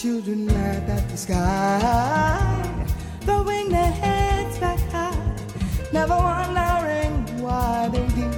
[0.00, 2.86] Children laughed at the sky,
[3.20, 5.36] throwing their heads back high,
[5.92, 8.30] never wondering why they do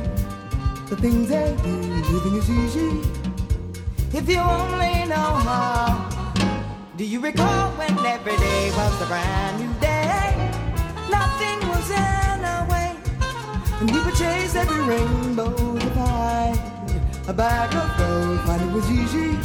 [0.91, 1.77] the things they do?
[2.11, 3.01] Living is easy
[4.13, 6.35] if you only know how.
[6.97, 10.35] Do you recall when every day was a brand new day?
[11.13, 12.91] Nothing was in our way,
[13.79, 16.59] and we would chase every rainbow to find
[17.29, 18.63] a bag of gold.
[18.63, 19.39] It was easy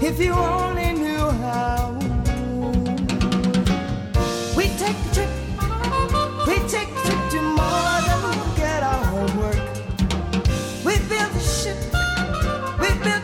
[0.00, 0.87] if you only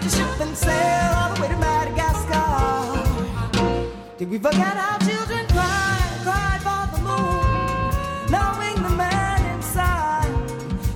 [0.04, 2.34] we ship and sail all the way to Madagascar.
[4.18, 10.28] Did we forget how children cried, cried for the moon, knowing the man inside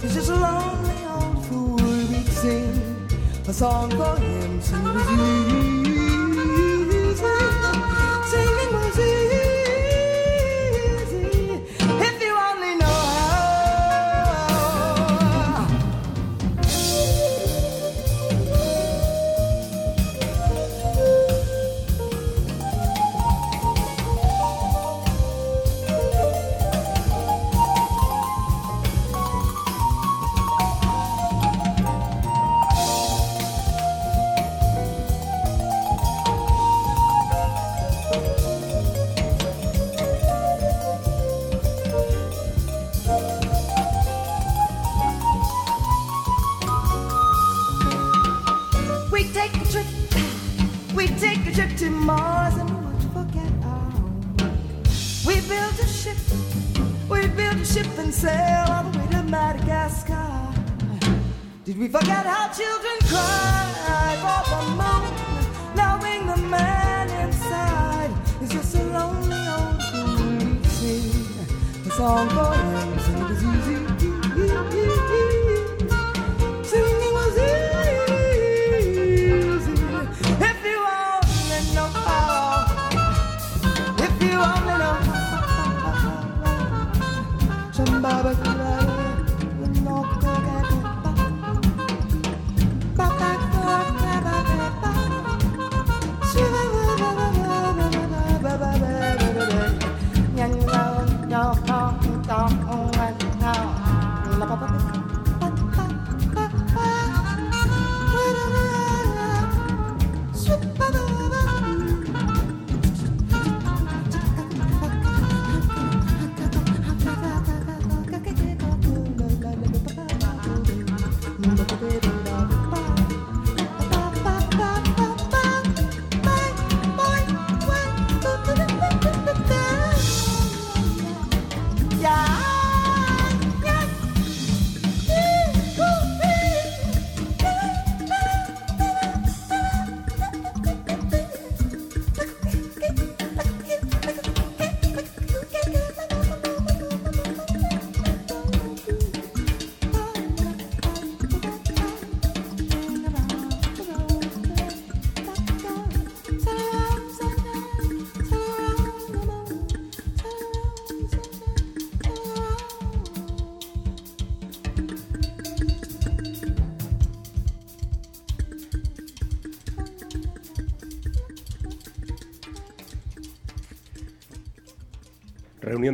[0.04, 1.76] is just a lonely old fool?
[2.10, 3.08] We'd sing
[3.46, 5.67] a song for him, sing it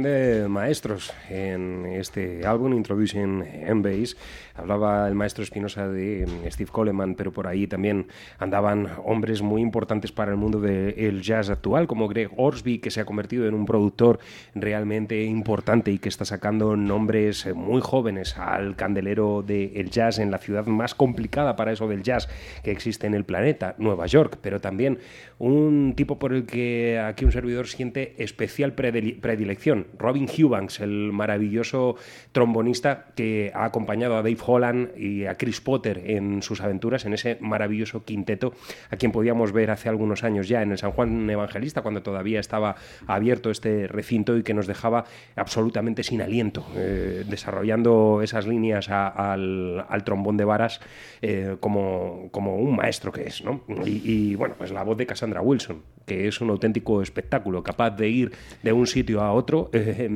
[0.03, 4.17] De maestros en este álbum Introducing M-Bass.
[4.65, 8.07] Hablaba el maestro Espinosa de mm, Steve Coleman, pero por ahí también
[8.39, 13.03] andaban hombres muy importantes para el mundo del jazz actual, como Greg Orsby, que se
[13.03, 14.21] ha convertido en un productor
[14.55, 20.31] realmente importante y que está sacando nombres eh, muy jóvenes al candelero del jazz en
[20.31, 22.31] la ciudad más complicada para eso del jazz
[22.63, 24.99] que existe en el planeta, Nueva York, pero también
[25.39, 31.13] un tipo por el que aquí un servidor siente especial predile- predilección, Robin Eubanks, el
[31.13, 31.97] maravilloso
[32.33, 37.15] trombonista que ha acompañado a Dave Holland y a Chris Potter en sus aventuras en
[37.15, 38.53] ese maravilloso quinteto
[38.91, 42.41] a quien podíamos ver hace algunos años ya en el San Juan Evangelista cuando todavía
[42.41, 42.77] estaba
[43.07, 45.05] abierto este recinto y que nos dejaba
[45.37, 50.81] absolutamente sin aliento, eh, desarrollando esas líneas a- al, al trombón de varas
[51.23, 53.63] eh, como, como un maestro que es, ¿no?
[53.85, 58.09] Y, bueno, pues la voz de Cassandra Wilson, que es un auténtico espectáculo, capaz de
[58.09, 58.33] ir
[58.63, 60.09] de un sitio a otro eh,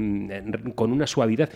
[0.75, 1.49] con una suavidad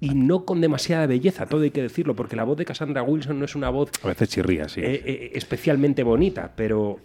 [0.00, 3.38] y no con demasiada belleza, todo hay que decirlo, porque la voz de Cassandra Wilson
[3.38, 4.80] no es una voz A veces chirría, sí.
[4.80, 7.00] eh, eh, especialmente bonita, pero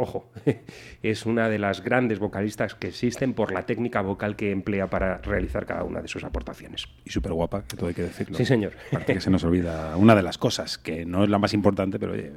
[0.00, 0.30] ojo,
[1.02, 5.18] es una de las grandes vocalistas que existen por la técnica vocal que emplea para
[5.18, 6.88] realizar cada una de sus aportaciones.
[7.04, 8.36] Y súper guapa, que todo hay que decirlo.
[8.36, 8.72] Sí, señor.
[8.88, 11.98] Aparte que se nos olvida una de las cosas, que no es la más importante,
[11.98, 12.32] pero oye,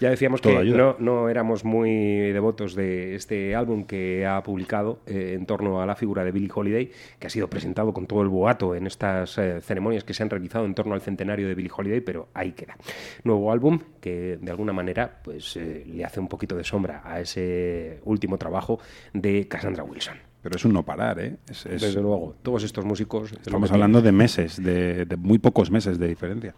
[0.00, 0.76] Ya decíamos que ayuda.
[0.78, 5.86] no, no éramos muy devotos de este álbum que ha publicado eh, en torno a
[5.86, 9.36] la figura de Billie Holiday, que ha sido presentado con todo el boato en estas
[9.38, 12.52] eh, ceremonias que se han realizado en torno al centenario de Billie Holiday, pero ahí
[12.52, 12.76] queda.
[13.24, 17.20] Nuevo álbum que de alguna manera pues, eh, le hace un poquito de sombra a
[17.20, 18.80] ese último trabajo
[19.12, 20.14] de Cassandra Wilson.
[20.42, 21.36] pero es un no parar, ¿eh?
[21.50, 23.30] Es- es- Desde luego, todos estos músicos...
[23.32, 26.54] estamos hablando de meses, de, de muy pocos meses de diferencia.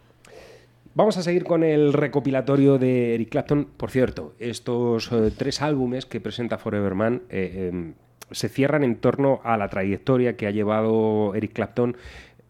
[0.95, 3.65] Vamos a seguir con el recopilatorio de Eric Clapton.
[3.77, 7.93] Por cierto, estos eh, tres álbumes que presenta Forever Man eh, em,
[8.29, 11.97] se cierran en torno a la trayectoria que ha llevado Eric Clapton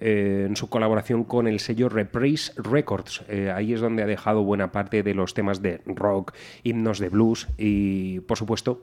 [0.05, 3.23] eh, en su colaboración con el sello Reprise Records.
[3.29, 6.33] Eh, ahí es donde ha dejado buena parte de los temas de rock,
[6.63, 8.81] himnos de blues y, por supuesto,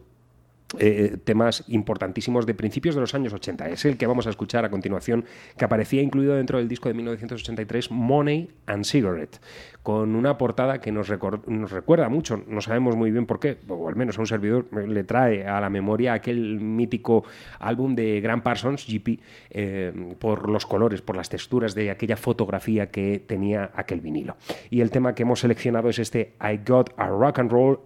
[0.79, 3.71] eh, temas importantísimos de principios de los años 80.
[3.71, 5.25] Es el que vamos a escuchar a continuación,
[5.57, 9.41] que aparecía incluido dentro del disco de 1983, Money and Cigarette,
[9.83, 13.97] con una portada que nos, recuerda mucho, no sabemos muy bien por qué, o al
[13.97, 17.25] menos a un servidor eh, le trae a la memoria aquel mítico
[17.59, 22.91] álbum de Grant Parsons, GP, eh, por los colores, por las texturas de aquella fotografía
[22.91, 24.37] que tenía aquel vinilo.
[24.71, 27.81] Y el tema que hemos seleccionado es este I Got a Rock and Roll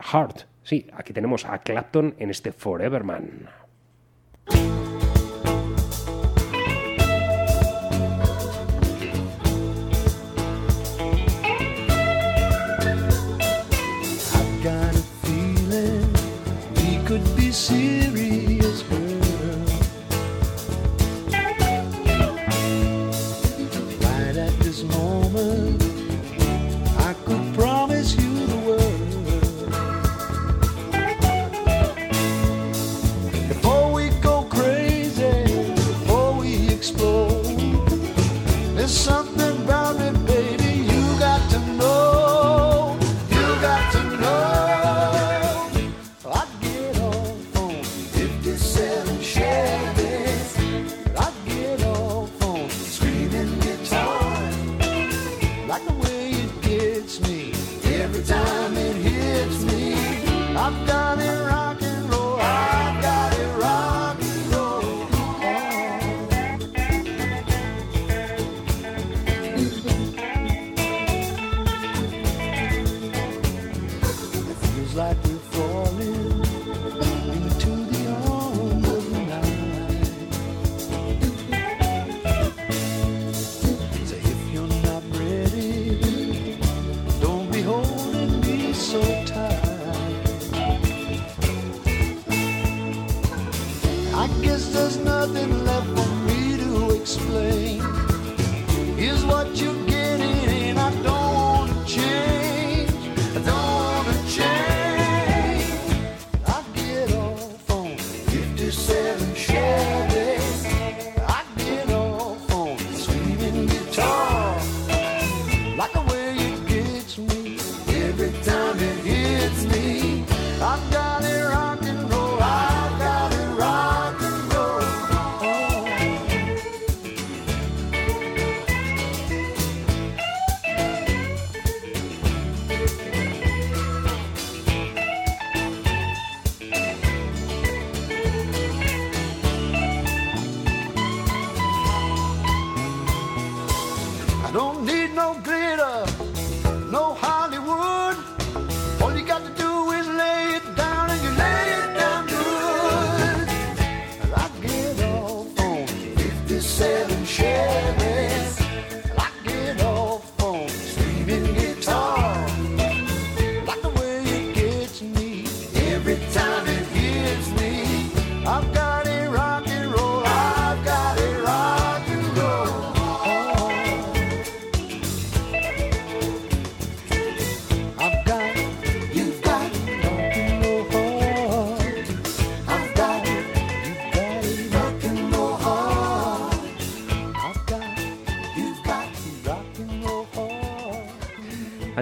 [0.00, 0.49] Heart.
[0.70, 3.48] Sí, aquí tenemos a Clapton en este Forever Man.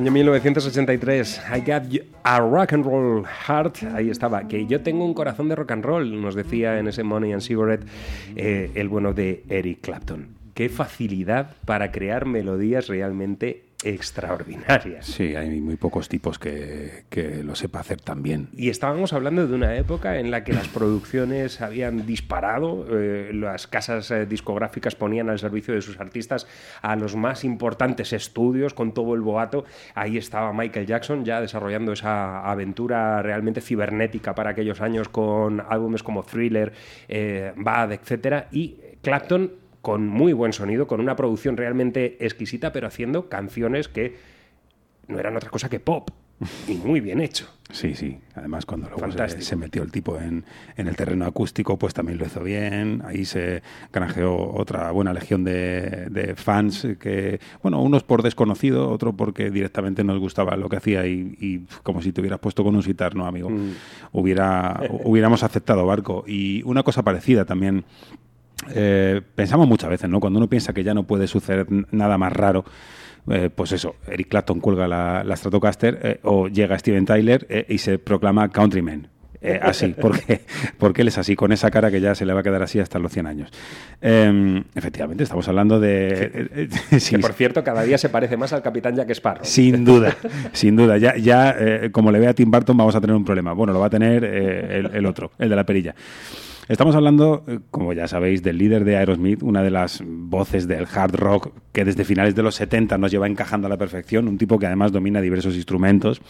[0.08, 1.82] Año 1983, I Got
[2.22, 5.84] a Rock and Roll Heart, ahí estaba, que yo tengo un corazón de rock and
[5.84, 7.84] roll, nos decía en ese Money and Cigarette
[8.34, 10.28] eh, el bueno de Eric Clapton.
[10.54, 15.06] Qué facilidad para crear melodías realmente extraordinarias.
[15.06, 18.48] Sí, hay muy pocos tipos que, que lo sepa hacer tan bien.
[18.56, 23.68] Y estábamos hablando de una época en la que las producciones habían disparado, eh, las
[23.68, 26.48] casas eh, discográficas ponían al servicio de sus artistas
[26.82, 29.64] a los más importantes estudios con todo el boato.
[29.94, 36.02] Ahí estaba Michael Jackson ya desarrollando esa aventura realmente cibernética para aquellos años con álbumes
[36.02, 36.72] como Thriller,
[37.08, 42.86] eh, Bad, etcétera, y Clapton con muy buen sonido, con una producción realmente exquisita, pero
[42.86, 44.18] haciendo canciones que
[45.06, 46.10] no eran otra cosa que pop.
[46.68, 47.46] Y muy bien hecho.
[47.70, 48.18] Sí, sí.
[48.34, 50.44] Además, cuando luego se, se metió el tipo en,
[50.76, 53.00] en el terreno acústico, pues también lo hizo bien.
[53.06, 59.14] Ahí se granjeó otra buena legión de, de fans que, bueno, unos por desconocido, otro
[59.14, 62.76] porque directamente nos gustaba lo que hacía y, y como si te hubieras puesto con
[62.76, 63.48] un sitar, ¿no, amigo?
[63.48, 63.72] Mm.
[64.12, 66.24] Hubiera, hubiéramos aceptado barco.
[66.26, 67.86] Y una cosa parecida también
[68.74, 70.20] eh, pensamos muchas veces, ¿no?
[70.20, 72.64] Cuando uno piensa que ya no puede suceder nada más raro,
[73.30, 77.66] eh, pues eso, Eric Clapton cuelga la, la Stratocaster eh, o llega Steven Tyler eh,
[77.68, 79.08] y se proclama countryman.
[79.62, 80.40] Así, porque,
[80.78, 82.80] porque él es así, con esa cara que ya se le va a quedar así
[82.80, 83.50] hasta los 100 años.
[84.02, 86.68] Eh, efectivamente, estamos hablando de...
[86.98, 89.44] sí, Que por cierto, cada día se parece más al Capitán Jack Sparrow.
[89.44, 90.16] sin duda,
[90.52, 90.98] sin duda.
[90.98, 91.56] Ya, ya
[91.92, 93.52] como le vea a Tim Burton, vamos a tener un problema.
[93.52, 95.94] Bueno, lo va a tener el, el otro, el de la perilla.
[96.68, 100.84] Estamos hablando, eh, como ya sabéis, del líder de Aerosmith, una de las voces del
[100.84, 104.36] hard rock que desde finales de los 70 nos lleva encajando a la perfección, un
[104.36, 106.20] tipo que además domina diversos instrumentos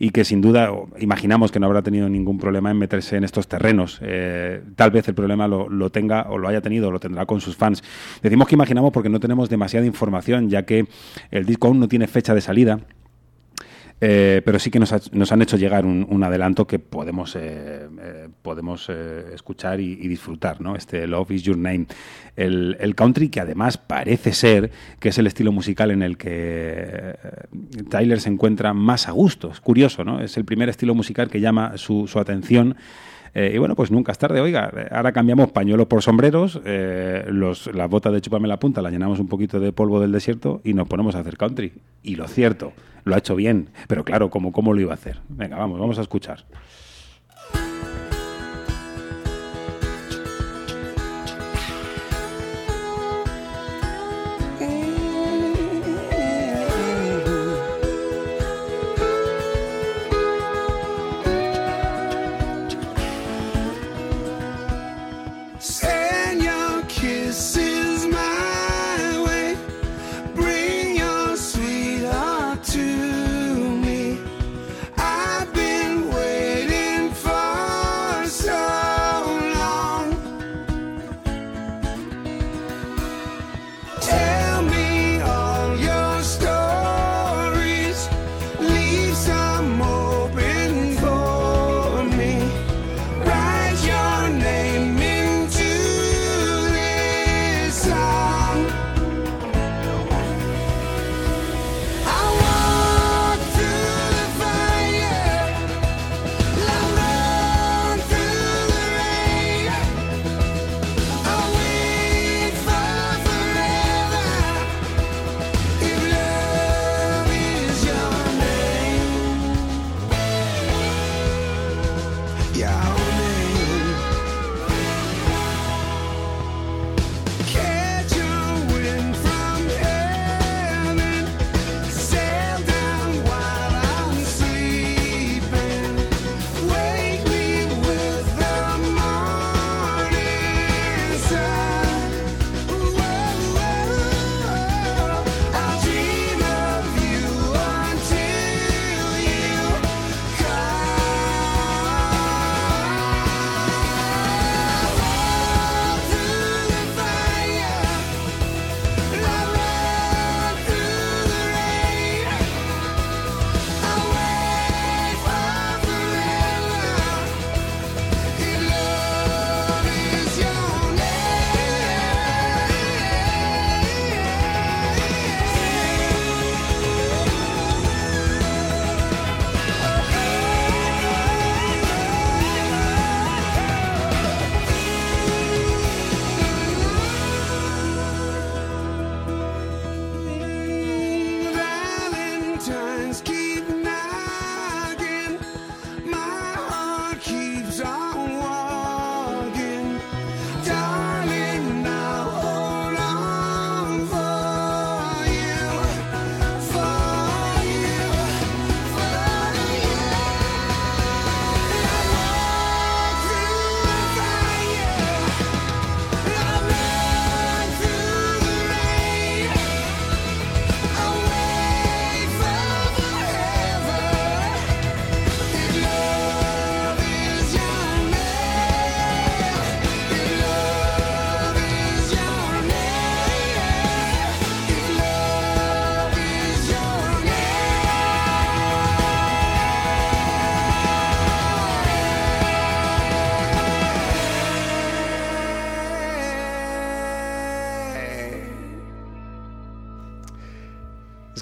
[0.00, 3.46] y que sin duda imaginamos que no habrá tenido ningún problema en meterse en estos
[3.46, 4.00] terrenos.
[4.02, 7.24] Eh, tal vez el problema lo, lo tenga o lo haya tenido o lo tendrá
[7.24, 7.84] con sus fans.
[8.20, 10.86] Decimos que imaginamos porque no tenemos demasiada información, ya que
[11.30, 12.80] el disco aún no tiene fecha de salida.
[13.98, 17.88] Eh, pero sí que nos, ha- nos han hecho llegar un, adelanto que podemos, eh,
[18.00, 20.76] eh, podemos eh, escuchar y, disfrutar, ¿no?
[20.76, 21.86] Este Love is Your Name.
[22.36, 24.70] El, el country que además parece ser
[25.00, 27.14] que es el estilo musical en el que
[27.88, 29.50] Tyler se encuentra más a gusto.
[29.50, 30.20] Es curioso, ¿no?
[30.20, 32.76] Es el primer estilo musical que llama su, su atención.
[33.34, 34.40] Eh, y bueno, pues nunca es tarde.
[34.40, 38.90] Oiga, ahora cambiamos pañuelos por sombreros, eh, los, las botas de chupame la punta, la
[38.90, 41.72] llenamos un poquito de polvo del desierto y nos ponemos a hacer country.
[42.02, 42.72] Y lo cierto,
[43.04, 43.70] lo ha hecho bien.
[43.88, 45.20] Pero claro, ¿cómo, cómo lo iba a hacer?
[45.28, 46.44] Venga, vamos, vamos a escuchar.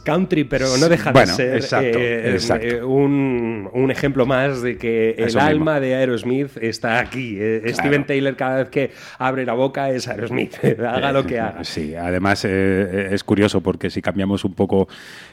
[0.04, 2.66] Country, pero no deja Bueno, de ser exacto, eh, exacto.
[2.66, 7.36] eh, un, un ejemplo más de que el Eso alma de Aerosmith está aquí.
[7.38, 11.64] Eh, Steven Taylor cada vez que abre la boca es Aerosmith, haga lo que haga.
[11.64, 14.88] Sí, además es curioso porque si cambiamos un poco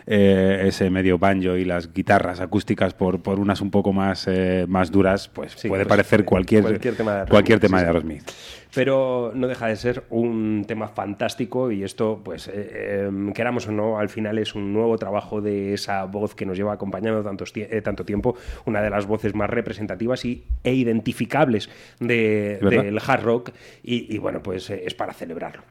[0.05, 4.91] ese medio banjo y las guitarras acústicas por, por unas un poco más, eh, más
[4.91, 7.95] duras, pues puede pues, parecer cualquier, cualquier tema de Aerosmith, cualquier tema sí, de sí.
[7.95, 8.31] Aerosmith.
[8.73, 13.71] Pero no deja de ser un tema fantástico y esto, pues, eh, eh, queramos o
[13.71, 17.53] no, al final es un nuevo trabajo de esa voz que nos lleva acompañando tantos
[17.53, 21.69] tie- eh, tanto tiempo, una de las voces más representativas y, e identificables
[21.99, 23.49] del hard rock
[23.83, 25.63] y, y, bueno, pues eh, es para celebrarlo.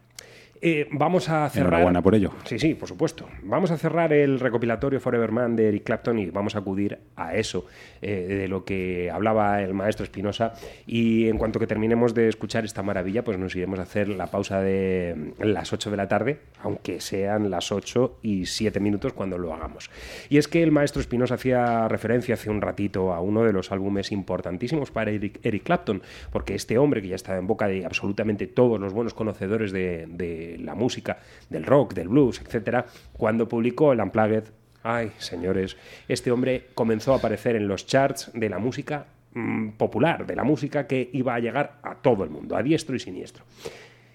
[0.63, 1.69] Eh, vamos a cerrar.
[1.69, 2.33] Enhorabuena por ello.
[2.45, 3.27] Sí, sí, por supuesto.
[3.43, 7.35] Vamos a cerrar el recopilatorio Forever Man de Eric Clapton y vamos a acudir a
[7.35, 7.65] eso,
[8.03, 10.53] eh, de lo que hablaba el maestro Espinosa.
[10.87, 14.27] Y en cuanto que terminemos de escuchar esta maravilla, pues nos iremos a hacer la
[14.27, 19.39] pausa de las 8 de la tarde, aunque sean las 8 y 7 minutos cuando
[19.39, 19.91] lo hagamos.
[20.29, 23.73] Y es que el maestro Espinosa hacía referencia hace un ratito a uno de los
[23.73, 27.87] álbumes importantísimos para Eric, Eric Clapton, porque este hombre que ya está en boca de
[27.87, 33.49] absolutamente todos los buenos conocedores de, de la música, del rock, del blues, etcétera, cuando
[33.49, 34.45] publicó el Unplugged,
[34.83, 35.77] ay, señores,
[36.09, 40.45] este hombre comenzó a aparecer en los charts de la música mm, popular, de la
[40.45, 43.45] música que iba a llegar a todo el mundo, a diestro y siniestro.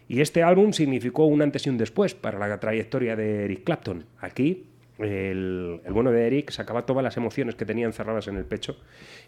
[0.08, 4.06] Y este álbum significó un antes y un después para la trayectoria de Eric Clapton.
[4.20, 4.66] Aquí,
[4.98, 8.78] el, bueno de Eric sacaba todas las emociones que tenía encerradas en el pecho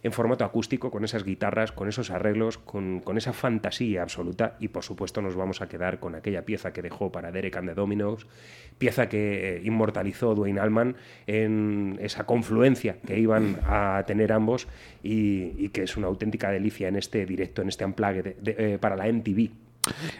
[0.04, 4.56] en formato acústico, con esas guitarras, con esos arreglos, con, esa fantasía absoluta.
[4.60, 7.70] Y por supuesto, nos vamos a quedar con aquella pieza que dejó para Derek and
[7.70, 8.28] the Dominos,
[8.78, 10.96] pieza que eh, inmortalizó Dwayne Allman
[11.26, 14.68] en esa confluencia que iban a tener ambos
[15.04, 19.08] y, que es una auténtica delicia en este directo, en este de- eh, para la
[19.08, 19.67] MTV.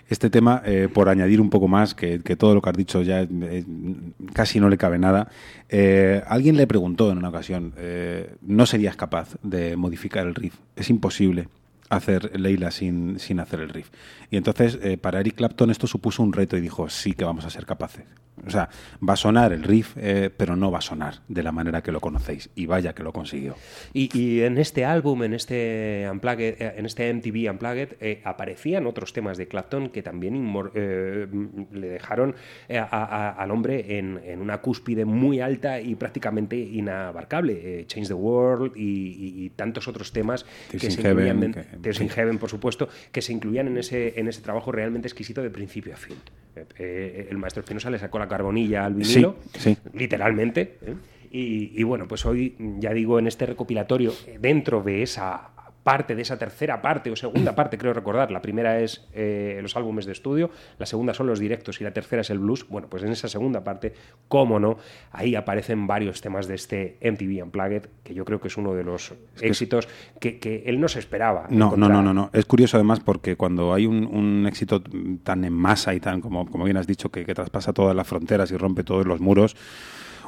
[0.10, 3.22] Este tema, eh, por añadir un poco más, que, todo lo que has dicho ya
[3.22, 3.66] eh,
[4.34, 5.30] casi no le cabe nada,
[5.70, 10.56] eh, alguien le preguntó en una ocasión, eh, ¿no serías capaz de modificar el riff?
[10.76, 11.50] Es imposible
[11.90, 13.90] hacer Leila sin, sin hacer el riff.
[14.30, 17.46] Y entonces, eh, para Eric Clapton esto supuso un reto y dijo, sí que vamos
[17.46, 18.06] a ser capaces.
[18.46, 18.70] O sea,
[19.08, 21.92] va a sonar el riff, eh, pero no va a sonar de la manera que
[21.92, 22.52] lo conocéis.
[22.54, 23.56] Y vaya que lo consiguió.
[23.94, 28.86] Y, y en este álbum, en este Unplugged, eh, en este MTV Unplugged, eh, aparecían
[28.86, 30.54] otros temas de Clapton que también
[31.72, 32.36] le dejaron
[32.70, 37.86] a- a- al hombre en, en una cúspide muy alta y prácticamente inabarcable.
[37.88, 42.10] Change the World y, y- y tantos otros temas Tears que se Heaven, Tears in
[42.10, 45.94] Heaven, por supuesto, que se incluían en ese, en ese trabajo realmente exquisito de principio
[45.94, 46.16] a fin.
[46.56, 49.78] Eh, eh, el maestro Espinosa le sacó la carbonilla al vinilo, Sí, sí.
[49.94, 50.78] literalmente.
[50.82, 50.96] ¿eh?
[51.32, 55.50] Y, y bueno, pues hoy, ya digo, en este recopilatorio, dentro de esa
[55.88, 59.78] parte, de esa tercera parte o segunda parte, creo recordar, la primera es eh, los
[59.78, 62.68] álbumes de estudio, la segunda son los directos y la tercera es el blues.
[62.68, 63.94] Bueno, pues en esa segunda parte,
[64.28, 64.78] cómo no,
[65.14, 68.84] ahí aparecen varios temas de este MTV Unplugged, que yo creo que es uno de
[68.84, 69.88] los que éxitos
[70.20, 71.48] que, que él no se esperaba.
[71.50, 72.30] No, no, no, no, no.
[72.34, 74.84] Es curioso además porque cuando hay un, un éxito
[75.24, 78.06] tan en masa y tan, como, como bien has dicho, que, que traspasa todas las
[78.06, 79.56] fronteras y rompe todos los muros,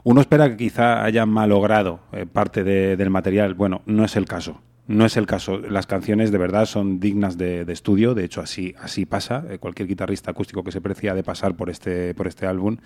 [0.06, 3.56] uno espera que quizá haya malogrado eh, parte de- del material.
[3.56, 4.62] Bueno, no es el caso.
[4.90, 5.60] No es el caso.
[5.60, 8.16] Las canciones de verdad son dignas de, estudio.
[8.16, 9.46] De hecho, así, así pasa.
[9.48, 12.78] Eh, cualquier guitarrista acústico que se precie ha de pasar por este, por este álbum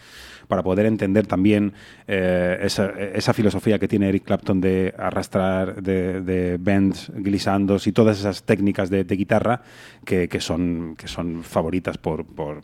[0.50, 1.72] para poder entender también
[2.06, 7.94] eh, esa, esa filosofía que tiene Eric Clapton de arrastrar, de, de bends, glissandos y
[7.94, 9.62] todas esas técnicas de, de guitarra
[10.04, 12.64] que, que son, que son favoritas por, por,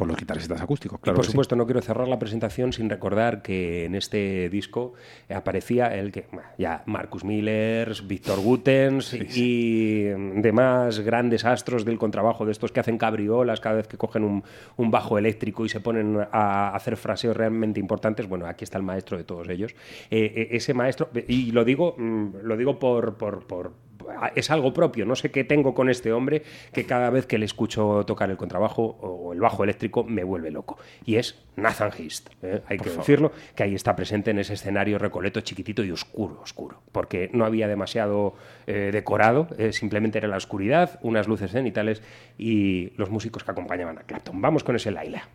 [0.00, 0.98] por los guitarristas acústicos.
[1.04, 1.32] Y por sí.
[1.32, 4.94] supuesto, no quiero cerrar la presentación sin recordar que en este disco
[5.28, 6.24] aparecía el que
[6.56, 12.80] ya Marcus Miller, Víctor Gutens y mm, demás grandes astros del contrabajo, de estos que
[12.80, 14.42] hacen cabriolas cada vez que cogen un,
[14.78, 18.26] un bajo eléctrico y se ponen a hacer fraseos realmente importantes.
[18.26, 19.74] Bueno, aquí está el maestro de todos ellos.
[20.10, 23.89] Eh, eh, ese maestro, y lo digo, mm, lo digo por, por, por
[24.34, 26.42] es algo propio, no sé qué tengo con este hombre
[26.72, 30.50] que cada vez que le escucho tocar el contrabajo o el bajo eléctrico me vuelve
[30.50, 30.78] loco.
[31.04, 32.62] Y es Nathan Hist, ¿eh?
[32.66, 33.06] hay Por que favor.
[33.06, 37.44] decirlo, que ahí está presente en ese escenario recoleto chiquitito y oscuro, oscuro, porque no
[37.44, 38.34] había demasiado
[38.66, 42.02] eh, decorado, eh, simplemente era la oscuridad, unas luces cenitales
[42.38, 44.40] y los músicos que acompañaban a Clapton.
[44.40, 45.28] Vamos con ese Laila.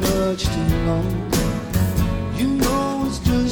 [0.00, 1.30] Much too long.
[2.36, 3.49] You know it's just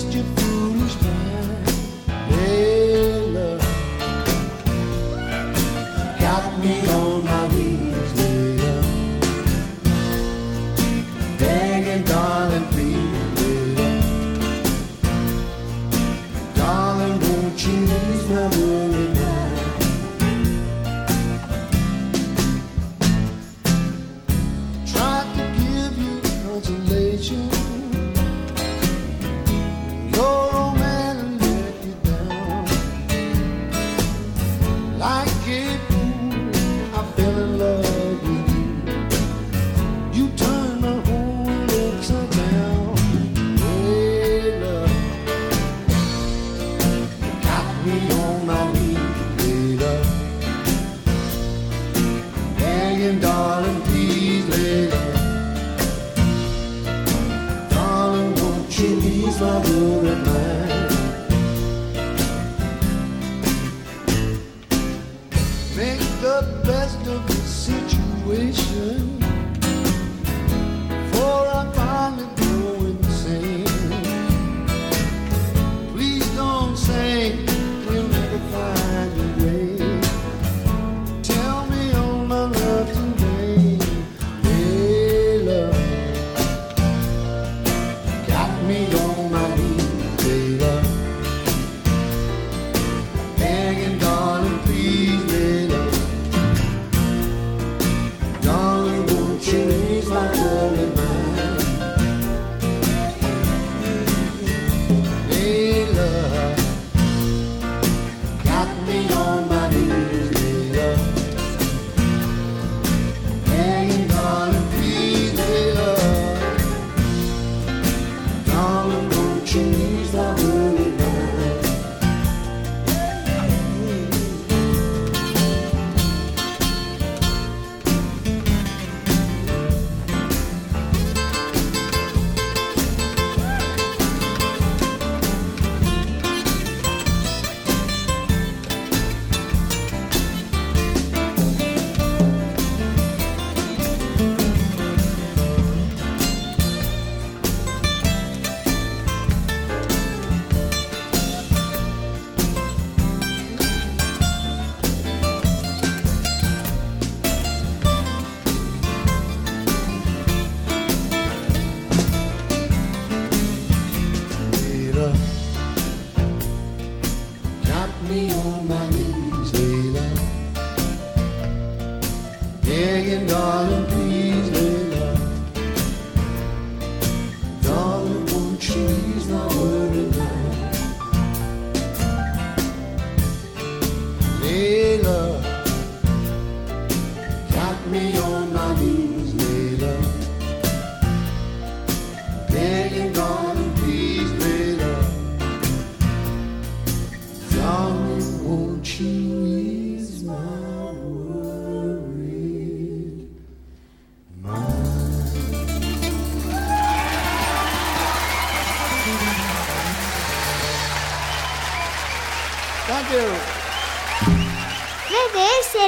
[212.98, 213.58] Thank you.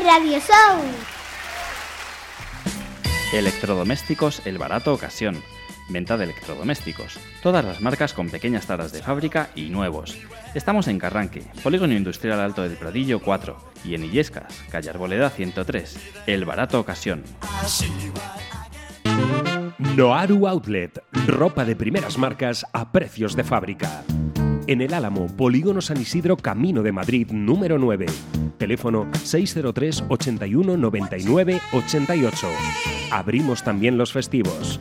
[0.04, 0.80] Radio Show.
[3.32, 5.42] Electrodomésticos El Barato Ocasión.
[5.88, 7.18] Venta de electrodomésticos.
[7.42, 10.16] Todas las marcas con pequeñas taras de fábrica y nuevos.
[10.54, 15.98] Estamos en Carranque, Polígono Industrial Alto del Pradillo 4 y en Illescas, calle Arboleda 103.
[16.26, 17.24] El Barato Ocasión.
[19.96, 24.04] Noaru Outlet, ropa de primeras marcas a precios de fábrica.
[24.70, 28.06] En el Álamo, Polígono San Isidro, Camino de Madrid, número 9.
[28.56, 32.48] Teléfono 603 81 99 88.
[33.10, 34.78] Abrimos también los festivos.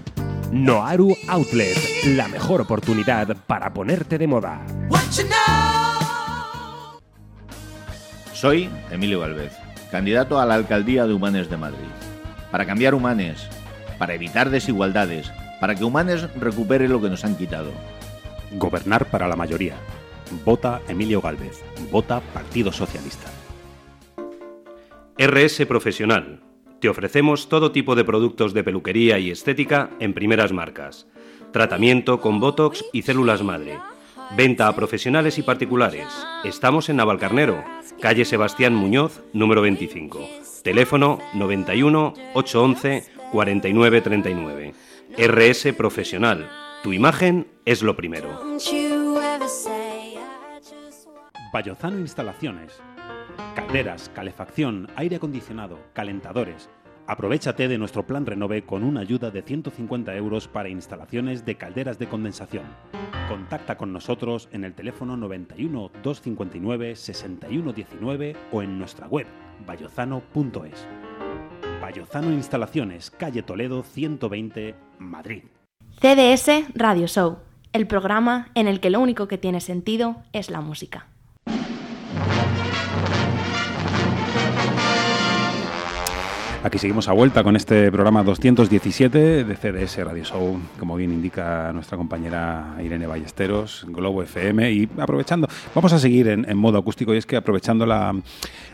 [0.52, 1.76] Noaru Outlet,
[2.06, 4.64] la mejor oportunidad para ponerte de moda.
[8.32, 9.54] Soy Emilio Galvez,
[9.90, 11.90] candidato a la alcaldía de Humanes de Madrid.
[12.52, 13.48] Para cambiar Humanes,
[13.98, 17.72] para evitar desigualdades, para que Humanes recupere lo que nos han quitado.
[18.52, 19.76] Gobernar para la mayoría.
[20.46, 21.64] Vota Emilio Galvez.
[21.92, 23.30] Vota Partido Socialista.
[25.18, 26.42] RS Profesional.
[26.80, 31.08] Te ofrecemos todo tipo de productos de peluquería y estética en primeras marcas.
[31.52, 33.78] Tratamiento con Botox y células madre.
[34.38, 36.08] Venta a profesionales y particulares.
[36.44, 37.64] Estamos en Navalcarnero,
[38.00, 40.26] calle Sebastián Muñoz, número 25.
[40.64, 44.74] Teléfono 91 811 4939.
[45.18, 46.50] RS Profesional.
[46.82, 48.40] Tu imagen es lo primero.
[51.52, 52.82] Vallozano Instalaciones.
[53.54, 56.70] Calderas, calefacción, aire acondicionado, calentadores.
[57.06, 62.00] Aprovechate de nuestro plan Renove con una ayuda de 150 euros para instalaciones de calderas
[62.00, 62.64] de condensación.
[63.28, 69.28] Contacta con nosotros en el teléfono 91 259 6119 o en nuestra web
[69.68, 70.88] vallozano.es.
[71.82, 75.44] Vallozano Instalaciones, calle Toledo 120, Madrid.
[76.02, 77.40] CDS Radio Show,
[77.74, 81.08] el programa en el que lo único que tiene sentido es la música.
[86.62, 91.72] Aquí seguimos a vuelta con este programa 217 de CDS Radio Show, como bien indica
[91.72, 97.14] nuestra compañera Irene Ballesteros, Globo FM, y aprovechando, vamos a seguir en, en modo acústico,
[97.14, 98.14] y es que aprovechando la,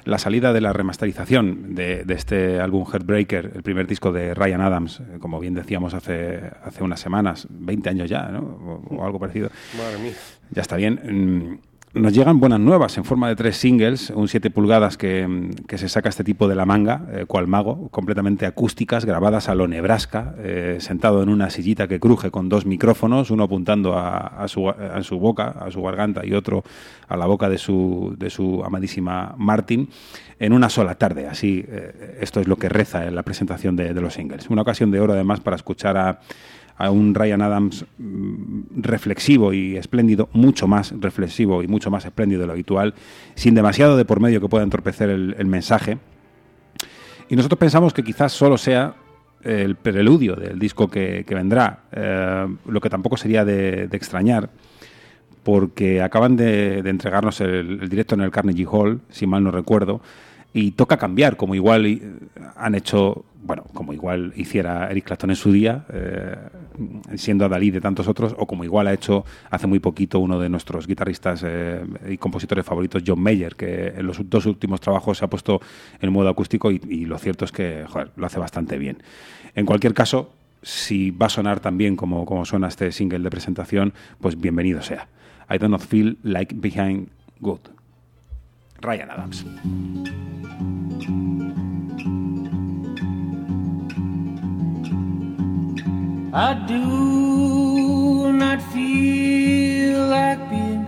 [0.04, 4.62] la salida de la remasterización de, de, este álbum Heartbreaker, el primer disco de Ryan
[4.62, 8.40] Adams, eh, como bien decíamos hace, hace unas semanas, 20 años ya, ¿no?
[8.40, 9.52] o, o algo parecido.
[9.78, 10.14] Madre mía.
[10.50, 11.60] Ya está bien.
[11.96, 15.78] Mm, nos llegan buenas nuevas en forma de tres singles, un 7 pulgadas que, que,
[15.78, 19.68] se saca este tipo de la manga, eh, cual mago, completamente acústicas, grabadas a lo
[19.68, 24.48] Nebraska, eh, sentado en una sillita que cruje con dos micrófonos, uno apuntando a, a,
[24.48, 26.64] su, a, su, boca, a su garganta, y otro
[27.08, 29.90] a la boca de su, de su amadísima Martin,
[30.40, 31.28] en una sola tarde.
[31.28, 34.50] Así, eh, esto es lo que reza en la presentación de, de los singles.
[34.50, 36.20] Una ocasión de oro, además, para escuchar a
[36.78, 42.42] a un Ryan Adams mm, reflexivo y espléndido, mucho más reflexivo y mucho más espléndido
[42.42, 42.94] de lo habitual,
[43.36, 45.98] sin demasiado de por medio que pueda entorpecer el, mensaje.
[47.30, 48.96] Y nosotros pensamos que quizás solo sea
[49.44, 54.50] el preludio del disco que, vendrá, eh, lo que tampoco sería de, extrañar,
[55.44, 59.52] porque acaban de, de entregarnos el, el, directo en el Carnegie Hall, si mal no
[59.52, 60.02] recuerdo,
[60.56, 62.02] y toca cambiar, como igual
[62.56, 66.36] han hecho, bueno, como igual hiciera Eric Clapton en su día, eh,
[67.16, 70.50] siendo Dalí de tantos otros, o como igual ha hecho hace muy poquito uno de
[70.50, 75.26] nuestros guitarristas eh, y compositores favoritos, John Mayer, que en los dos últimos trabajos se
[75.26, 75.62] ha puesto
[76.02, 77.86] en modo acústico y, lo cierto es que
[78.16, 79.04] lo hace bastante bien.
[79.54, 80.34] En cualquier caso,
[80.64, 84.82] si va a sonar tan bien como, como suena este single de presentación, pues bienvenido
[84.82, 85.08] sea.
[85.52, 87.60] I do not feel like behind good.
[88.82, 89.46] Ryan Adams.
[96.38, 100.84] I do not feel like being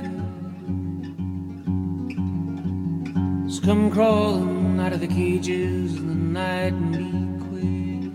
[3.45, 3.54] good.
[3.54, 7.12] So come crawling out of the cages in the night and be
[7.48, 8.12] quick.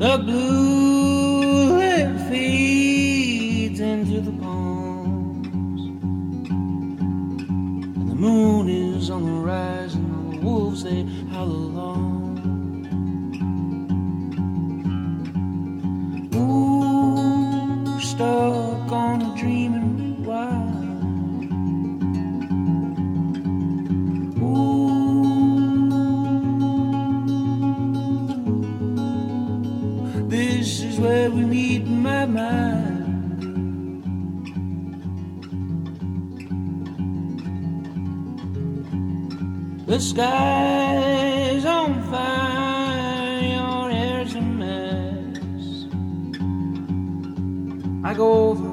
[0.00, 1.78] The blue
[2.28, 5.80] fades into the palms,
[8.00, 12.15] and the moon is on the rise, and the wolves they howl along.
[18.16, 20.84] Stuck on a dream and rewind.
[24.40, 25.08] Ooh,
[30.28, 33.04] this is where we meet in my mind.
[39.86, 42.35] The sky's on fire,
[48.16, 48.65] go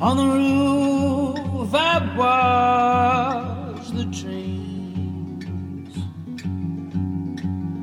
[0.00, 5.92] On the roof, I watch the trains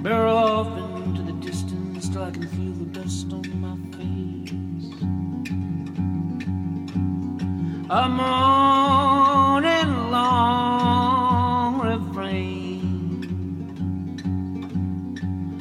[0.01, 0.67] barrel off
[1.03, 4.53] into the distance till I can feel the dust on my face.
[7.89, 13.25] A morning long refrain,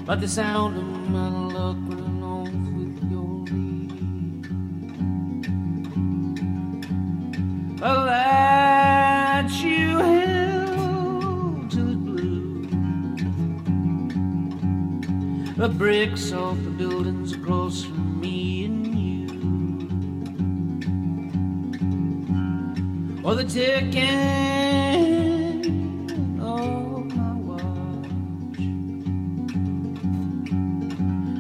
[0.07, 0.74] but the sound
[15.65, 19.29] The bricks off the buildings across from me and you.
[23.25, 24.03] Or the ticking
[26.39, 27.65] of my watch.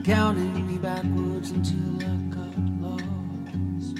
[0.06, 3.98] Counting me backwards until I got lost.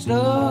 [0.00, 0.49] Stuck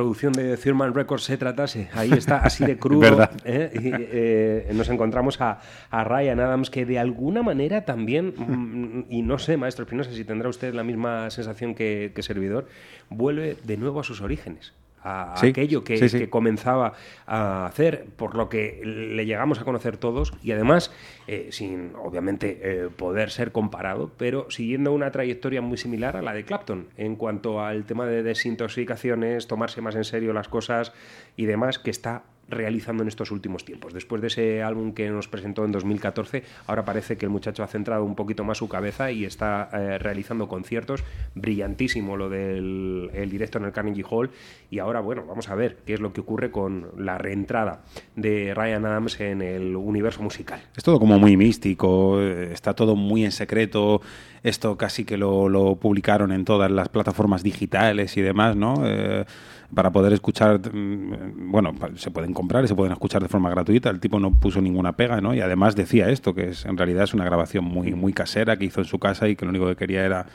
[0.00, 1.90] producción de Thurman Records se tratase.
[1.92, 3.00] Ahí está, así de crudo.
[3.00, 3.32] Verdad.
[3.44, 3.70] ¿eh?
[3.74, 5.60] Y, eh, nos encontramos a,
[5.90, 10.24] a Ryan Adams, que de alguna manera también, mm, y no sé, maestro Espinosa, si
[10.24, 12.66] tendrá usted la misma sensación que, que servidor,
[13.10, 14.72] vuelve de nuevo a sus orígenes.
[15.02, 16.18] A Sí, aquello que, sí, sí.
[16.18, 16.92] que comenzaba
[17.26, 20.92] a hacer, por lo que le llegamos a conocer todos, y además,
[21.26, 26.34] eh, sin obviamente eh, poder ser comparado, pero siguiendo una trayectoria muy similar a la
[26.34, 30.92] de Clapton en cuanto al tema de desintoxicaciones, tomarse más en serio las cosas
[31.36, 33.94] y demás, que está realizando en estos últimos tiempos.
[33.94, 37.66] Después de ese álbum que nos presentó en 2014, ahora parece que el muchacho ha
[37.66, 41.04] centrado un poquito más su cabeza y está eh, realizando conciertos.
[41.34, 44.30] Brillantísimo lo del el directo en el Carnegie Hall.
[44.70, 47.82] Y ahora, bueno, vamos a ver qué es lo que ocurre con la reentrada
[48.16, 50.60] de Ryan Adams en el universo musical.
[50.76, 54.00] Es todo como muy místico, eh, está todo muy en secreto.
[54.42, 58.74] Esto casi que lo, publicaron en todas las plataformas digitales y demás, ¿no?
[58.84, 59.24] Eh,
[59.74, 63.90] para poder escuchar, mm, bueno, se pueden comprar y se pueden escuchar de forma gratuita.
[63.90, 65.34] El tipo no puso ninguna pega, ¿no?
[65.34, 68.64] Y además decía esto, que es, en realidad es una grabación muy, muy casera que
[68.64, 70.26] hizo en su casa y que lo único que quería era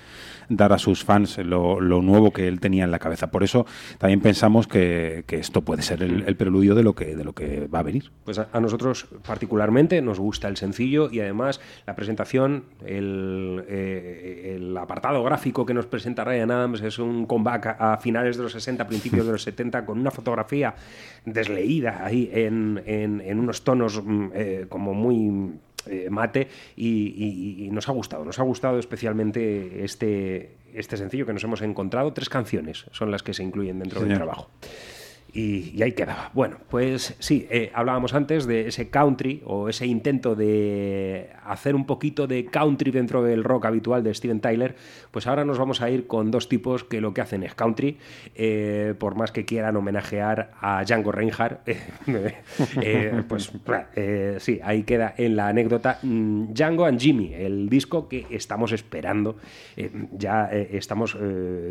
[0.49, 3.31] dar a sus fans lo, lo nuevo que él tenía en la cabeza.
[3.31, 3.65] Por eso
[3.97, 7.33] también pensamos que, que esto puede ser el, el preludio de lo que, de lo
[7.33, 8.11] que va a venir.
[8.23, 14.55] Pues a, a nosotros particularmente nos gusta el sencillo y además la presentación, el, eh,
[14.57, 18.43] el apartado gráfico que nos presenta Ryan Adams es un comeback a, a finales de
[18.43, 20.75] los 60, principios de los 70, con una fotografía
[21.25, 25.53] desleída ahí en, en- en unos tonos mm, eh, como muy
[25.87, 31.25] eh, mate y, y- y nos ha gustado, nos ha gustado especialmente este, este sencillo
[31.25, 32.13] que nos hemos encontrado.
[32.13, 34.17] Tres canciones son las que se incluyen dentro del Señor.
[34.19, 34.49] trabajo.
[35.35, 36.31] Y, ahí quedaba.
[36.33, 41.85] Bueno, pues sí, eh, hablábamos antes de ese country o ese intento de hacer un
[41.85, 44.75] poquito de country dentro del rock habitual de Steven Tyler.
[45.11, 47.97] Pues ahora nos vamos a ir con dos tipos que lo que hacen es country,
[48.33, 51.67] eh, por más que quieran homenajear a Django Reinhardt.
[52.81, 53.51] eh, pues
[54.37, 59.35] sí, ahí queda en la anécdota mm, Django and Jimmy, el disco que estamos esperando.
[60.13, 61.17] Ya estamos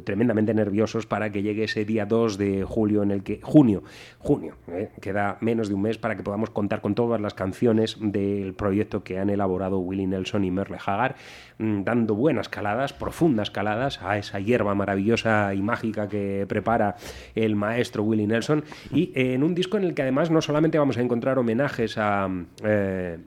[0.04, 3.84] tremendamente nerviosos para que llegue ese día 2 de julio en el que junio.
[4.18, 4.90] Junio, ¿eh?
[5.00, 9.04] queda menos de un mes para que podamos contar con todas las canciones del proyecto
[9.04, 11.14] que han elaborado Willie Nelson y Merle Haggard,
[11.58, 16.96] mm, dando buenas caladas, profundas caladas a esa hierba maravillosa y mágica que prepara
[17.36, 18.64] el maestro Willie Nelson.
[18.90, 22.28] Y en un disco en el que además no solamente vamos a encontrar homenajes a.
[22.64, 23.18] eh,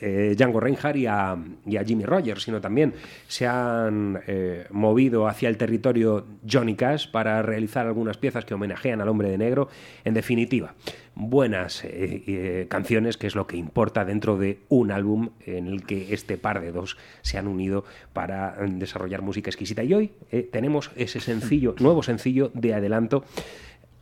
[0.00, 2.94] eh, Django Reinhardt y a, y a Jimmy Rogers, sino también
[3.28, 9.00] se han eh, movido hacia el territorio Johnny Cash para realizar algunas piezas que homenajean
[9.00, 9.68] al hombre de negro.
[10.04, 10.74] En definitiva,
[11.14, 15.84] buenas eh, eh, canciones, que es lo que importa dentro de un álbum en el
[15.84, 19.82] que este par de dos se han unido para desarrollar música exquisita.
[19.82, 20.12] Y hoy
[20.50, 23.24] tenemos ese sencillo, nuevo sencillo de adelanto.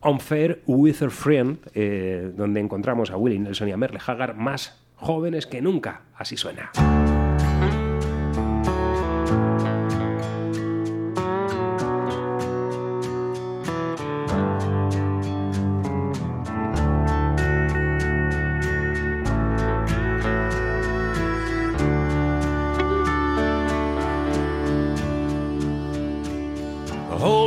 [0.03, 1.57] Unfair with a Friend,
[2.35, 6.01] donde encontramos a Willie Nelson y a Merle Haggard más jóvenes que nunca.
[6.15, 6.71] Así suena.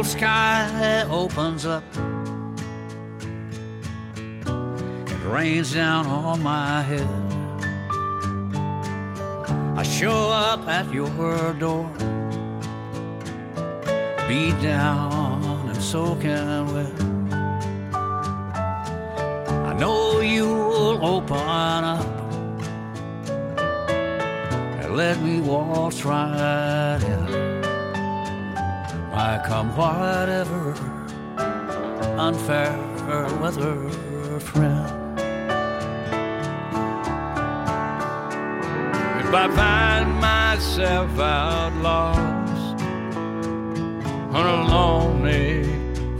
[0.09, 1.85] Sky opens up.
[4.47, 7.38] It rains down on my head.
[9.78, 11.88] I show up at your door,
[14.26, 17.00] beat down and soaking wet.
[19.70, 22.05] I know you'll open up
[24.82, 27.62] and let me waltz right in.
[29.14, 30.74] I come whatever
[32.18, 32.76] unfair
[33.40, 33.88] weather
[34.40, 34.98] friend.
[39.28, 42.82] If I find myself out lost
[44.34, 45.64] on a lonely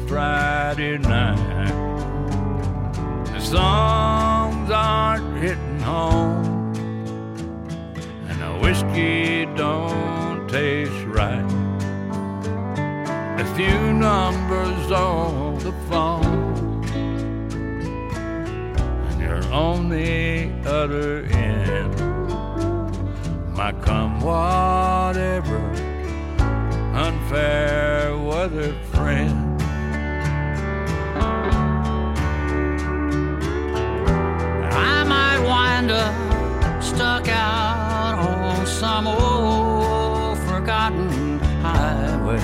[0.07, 1.73] Friday night,
[3.33, 6.75] the songs aren't hitting home,
[8.29, 11.51] and the whiskey don't taste right.
[13.41, 16.85] A few numbers on the phone,
[19.09, 21.88] and you're on the other end.
[23.59, 25.59] My come whatever
[26.95, 29.61] unfair weather friend.
[34.73, 36.15] I might wind up
[36.81, 42.39] stuck out on some old forgotten highway.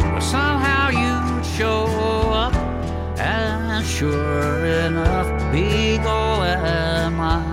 [0.00, 1.84] But somehow you'd show
[2.32, 2.54] up,
[3.18, 7.47] and sure enough, be going my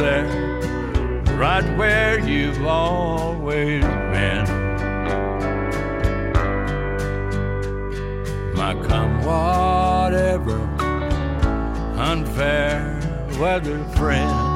[0.00, 0.24] there,
[1.36, 4.46] right where you've always been.
[8.54, 10.58] My come whatever,
[11.98, 12.98] unfair
[13.38, 14.49] weather friend.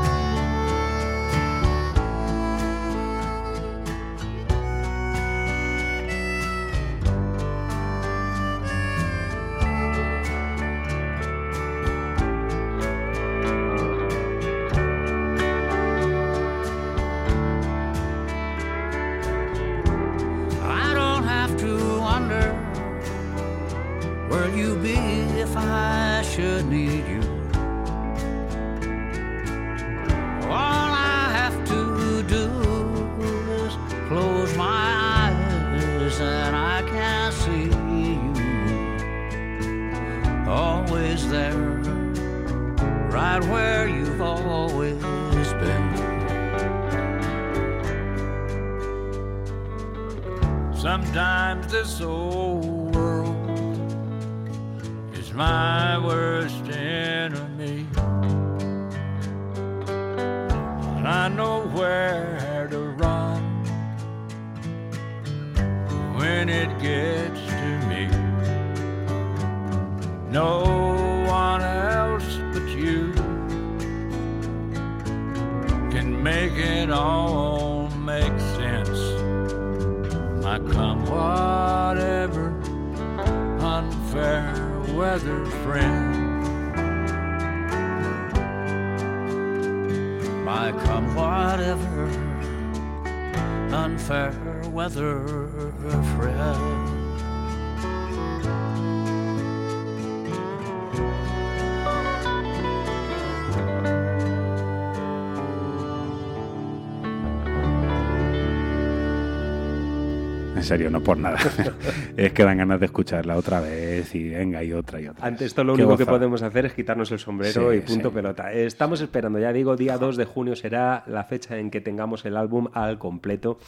[110.64, 111.38] Serio, no por nada.
[112.16, 115.26] es que dan ganas de escucharla otra vez y venga y otra y otra.
[115.26, 118.14] Ante esto lo único que podemos hacer es quitarnos el sombrero Sí, y punto sí.
[118.14, 118.52] pelota.
[118.52, 122.36] Estamos esperando, ya digo, día 2 de junio será la fecha en que tengamos el
[122.36, 123.58] álbum al completo.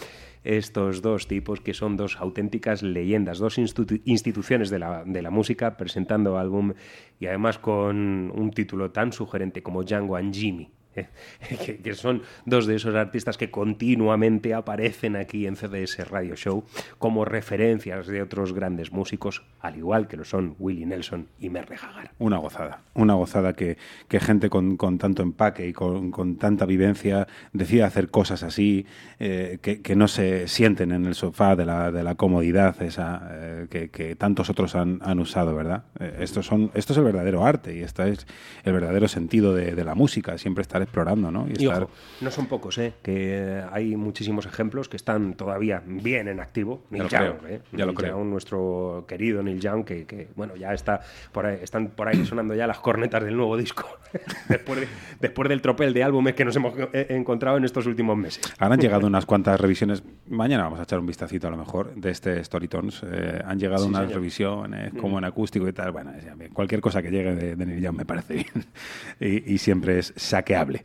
[0.44, 5.30] Estos dos tipos que son dos auténticas leyendas, dos institu- instituciones de la, de la
[5.30, 6.72] música presentando álbum
[7.18, 10.70] y además con un título tan sugerente como Django and Jimmy.
[11.64, 16.64] que, que son dos de esos artistas que continuamente aparecen aquí en CDS Radio Show
[16.98, 21.76] como referencias de otros grandes músicos, al igual que lo son Willie Nelson y Merle
[21.76, 22.10] Haggard.
[22.18, 23.76] Una gozada, una gozada que,
[24.08, 28.86] que gente con, con tanto empaque y con, con tanta vivencia decida hacer cosas así,
[29.18, 33.28] eh, que, que no se sienten en el sofá de la, de la comodidad esa
[33.30, 35.84] eh, que, que tantos otros han, han usado, ¿verdad?
[35.98, 38.26] Eh, esto, son, esto es el verdadero arte y este es
[38.64, 41.46] el verdadero sentido de, de la música, siempre estar explorando, ¿no?
[41.48, 41.90] Y estar- ojo,
[42.20, 42.94] no son pocos, ¿eh?
[43.02, 46.82] que hay muchísimos ejemplos que están todavía bien en activo.
[46.90, 47.60] Ya Neil lo Young, creo, ¿eh?
[47.72, 48.16] ya lo creo.
[48.18, 51.00] Young, nuestro querido Neil Young, que, que, bueno, ya está
[51.32, 53.86] por ahí, están por ahí sonando ya las cornetas del nuevo disco,
[54.48, 54.88] después, de-
[55.20, 58.42] después del tropel de álbumes que nos hemos eh, encontrado en estos últimos meses.
[58.58, 60.02] Ahora han llegado unas cuantas revisiones.
[60.28, 63.02] Mañana vamos a echar un vistacito a lo mejor de este Storytones.
[63.04, 64.14] Eh, han llegado Sí, unas señor.
[64.16, 64.98] revisiones Mm.
[64.98, 65.92] como en acústico y tal.
[65.92, 68.46] Bueno, ya, cualquier cosa que llegue de, de Neil Young me parece bien
[69.20, 70.75] y, y siempre es saqueable.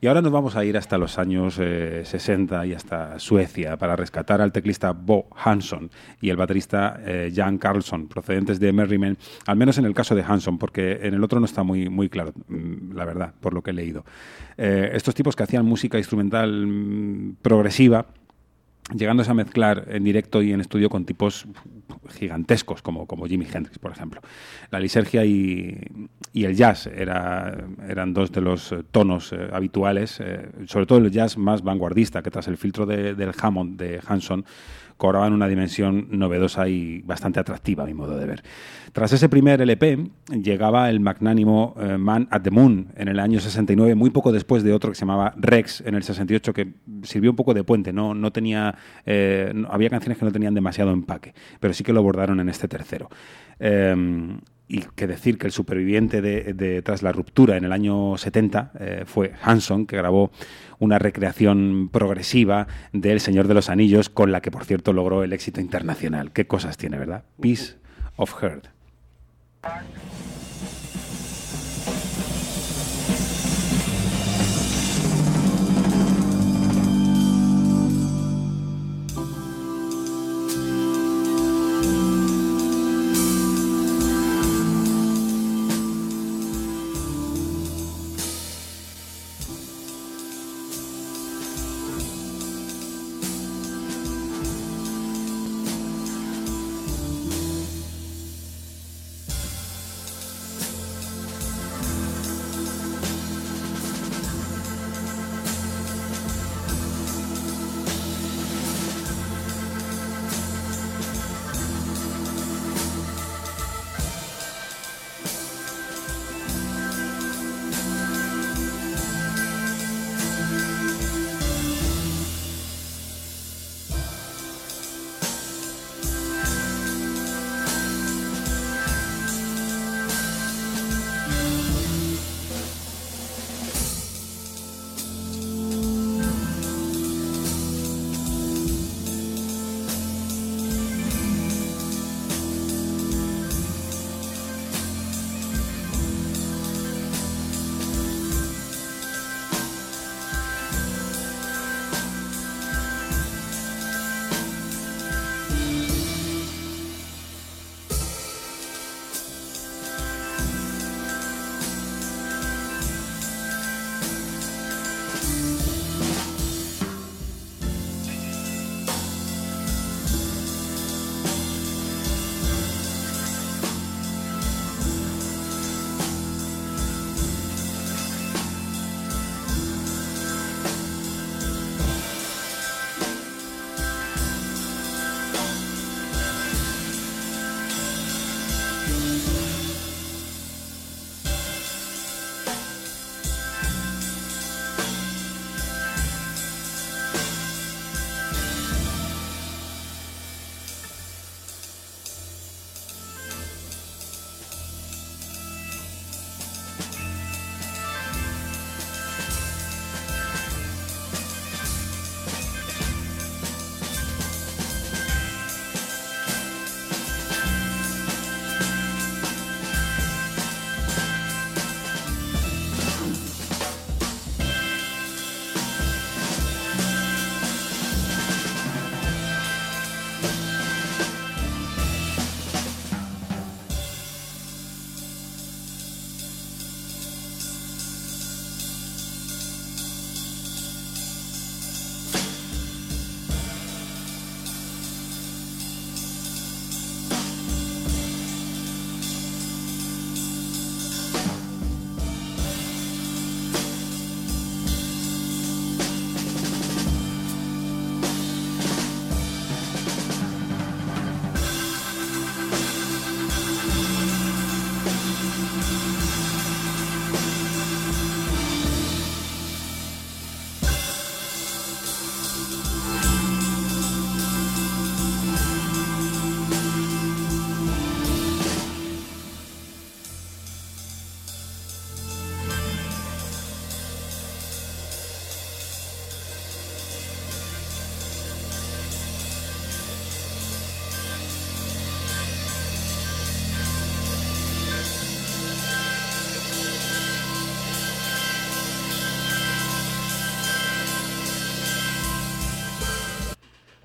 [0.00, 3.96] Y ahora nos vamos a ir hasta los años eh, 60 y hasta Suecia para
[3.96, 5.90] rescatar al teclista Bo Hansson
[6.20, 9.16] y el baterista eh, Jan Carlson, procedentes de Merriman,
[9.46, 12.08] al menos en el caso de Hansson, porque en el otro no está muy, muy
[12.08, 14.04] claro, mm, la verdad, por lo que he leído.
[14.56, 18.06] Eh, estos tipos que hacían música instrumental mm, progresiva,
[18.96, 21.46] llegándose a mezclar en directo y en estudio con tipos
[22.10, 24.20] gigantescos como, como Jimi Hendrix, por ejemplo.
[24.70, 25.78] La lisergia y,
[26.34, 27.56] el jazz era,
[27.88, 32.22] eran dos de los eh, tonos eh, habituales, eh, sobre todo el jazz más vanguardista,
[32.22, 34.44] que tras el filtro de- del Hammond de Hanson
[35.02, 38.44] cobraban una dimensión novedosa y bastante atractiva, a mi modo de ver.
[38.92, 39.98] Tras ese primer LP,
[40.40, 44.62] llegaba el magnánimo eh, Man at the Moon en el año 69, muy poco después
[44.62, 47.92] de otro que se llamaba Rex en el 68, que sirvió un poco de puente.
[47.92, 51.98] No, no tenía, eh, había canciones que no tenían demasiado empaque, pero sí que lo
[51.98, 53.08] abordaron en este tercero.
[53.58, 53.96] Eh,
[54.72, 59.02] y que decir que el superviviente de, tras la ruptura en el año 70 eh,
[59.04, 60.32] fue Hanson, que grabó
[60.78, 65.24] una recreación progresiva de El Señor de los Anillos, con la que, por cierto, logró
[65.24, 66.32] el éxito internacional.
[66.32, 67.24] Qué cosas tiene, ¿verdad?
[67.38, 67.74] Piece
[68.16, 68.68] of Heart.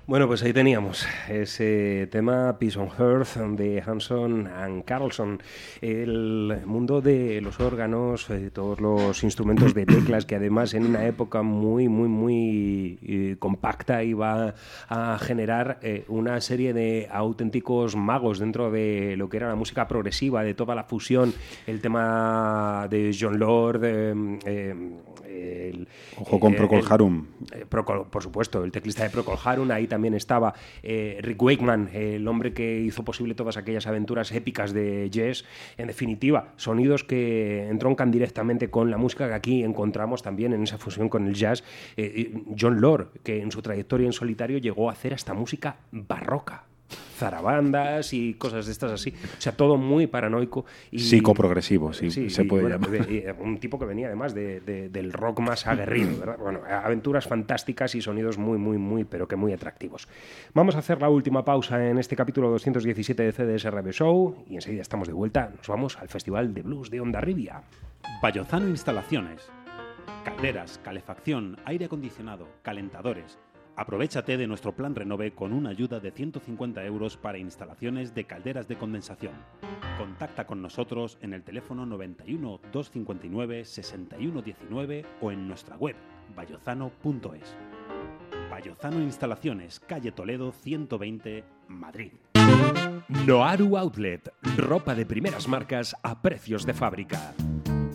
[0.08, 5.42] Bueno, pues ahí teníamos ese tema Peace on Earth de Hanson and Carlson.
[5.82, 11.04] El mundo de los órganos, eh, todos los instrumentos de teclas que además en una
[11.04, 14.54] época muy, muy, muy eh, compacta iba
[14.88, 19.86] a generar eh, una serie de auténticos magos dentro de lo que era la música
[19.88, 21.34] progresiva, de toda la fusión,
[21.66, 24.14] el tema de John Lord, eh,
[24.46, 24.74] eh,
[25.70, 25.88] el,
[26.18, 27.26] Ojo con eh, Procol Harum.
[27.52, 31.90] eh, Procol- por supuesto, el teclista de Procol Harum, ahí también estaba eh, Rick Wakeman,
[31.92, 35.44] el hombre que hizo posible todas aquellas aventuras épicas de Jazz.
[35.76, 40.78] En definitiva, sonidos que entroncan directamente con la música que aquí encontramos también en esa
[40.78, 41.64] fusión con el jazz.
[42.58, 46.67] John Lord, que en su trayectoria en solitario llegó a hacer hasta música barroca.
[47.18, 49.12] Zarabandas y cosas de estas así.
[49.36, 50.64] O sea, todo muy paranoico.
[50.90, 53.06] Y, Psicoprogresivo, sí, se y, puede bueno, llamar.
[53.06, 56.38] de- un tipo que venía además de- de- del rock más aguerrido, ¿verdad?
[56.38, 60.08] Bueno, aventuras fantásticas y sonidos muy, muy, muy, pero que muy atractivos.
[60.54, 64.54] Vamos a hacer la última pausa en este capítulo 217 de CDS Radio Show y
[64.54, 65.50] enseguida estamos de vuelta.
[65.56, 67.62] Nos vamos al Festival de Blues de Onda Rivia.
[68.22, 69.50] Bayozano Instalaciones.
[70.24, 73.38] Calderas, calefacción, aire acondicionado, calentadores.
[73.78, 78.66] Aprovechate de nuestro plan Renove con una ayuda de 150 euros para instalaciones de calderas
[78.66, 79.34] de condensación.
[79.96, 85.94] Contacta con nosotros en el teléfono 91 259 6119 o en nuestra web
[86.34, 87.54] bayozano.es.
[88.50, 92.14] Bayozano Instalaciones, calle Toledo 120, Madrid.
[93.26, 97.32] Noaru Outlet, ropa de primeras marcas a precios de fábrica.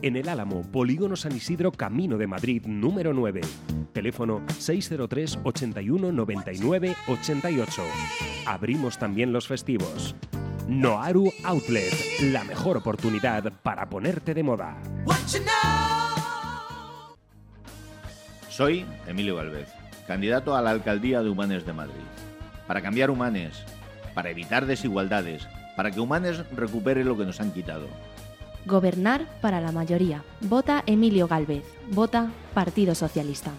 [0.03, 3.39] En el Álamo, Polígono San Isidro, Camino de Madrid, número 9.
[3.93, 7.84] Teléfono 603 81 99 88.
[8.45, 10.13] Abrimos también los festivos.
[10.67, 11.93] Noaru Outlet,
[12.34, 14.75] la mejor oportunidad para ponerte de moda.
[18.49, 19.69] Soy Emilio Galvez,
[20.05, 22.03] candidato a la alcaldía de Humanes de Madrid.
[22.67, 23.63] Para cambiar Humanes,
[24.13, 25.47] para evitar desigualdades,
[25.77, 27.88] para que Humanes recupere lo que nos han quitado.
[28.65, 30.23] Gobernar para la mayoría.
[30.41, 31.64] Vota Emilio Galvez.
[31.91, 33.52] Vota Partido Socialista.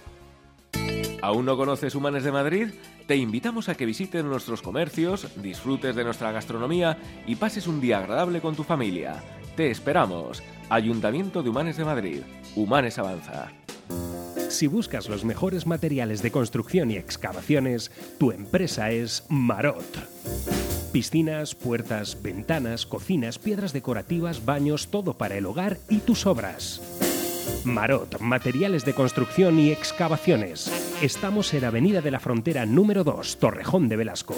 [1.22, 2.68] ¿Aún no conoces Humanes de Madrid?
[3.06, 7.98] Te invitamos a que visites nuestros comercios, disfrutes de nuestra gastronomía y pases un día
[7.98, 9.22] agradable con tu familia.
[9.56, 10.42] Te esperamos.
[10.68, 12.20] Ayuntamiento de Humanes de Madrid.
[12.56, 13.52] Humanes Avanza.
[14.54, 17.90] Si buscas los mejores materiales de construcción y excavaciones,
[18.20, 19.84] tu empresa es Marot.
[20.92, 26.80] Piscinas, puertas, ventanas, cocinas, piedras decorativas, baños, todo para el hogar y tus obras.
[27.64, 30.70] Marot, materiales de construcción y excavaciones.
[31.02, 34.36] Estamos en Avenida de la Frontera número 2, Torrejón de Velasco.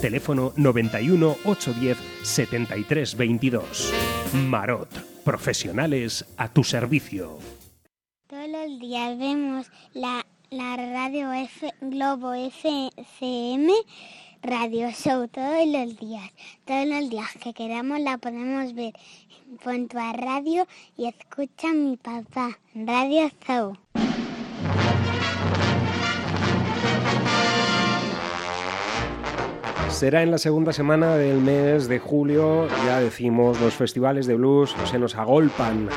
[0.00, 3.92] Teléfono 91 810 73 22.
[4.32, 4.90] Marot,
[5.24, 7.40] profesionales a tu servicio.
[8.78, 13.72] Vemos la, la radio F, Globo FM
[14.42, 16.30] Radio Show, todos los días.
[16.66, 18.92] Todos los días que queramos la podemos ver.
[19.64, 20.66] Pon tu a radio
[20.96, 22.58] y escucha mi papá.
[22.74, 23.76] Radio Show.
[29.96, 34.76] Será en la segunda semana del mes de julio, ya decimos, los festivales de blues
[34.84, 35.88] se nos agolpan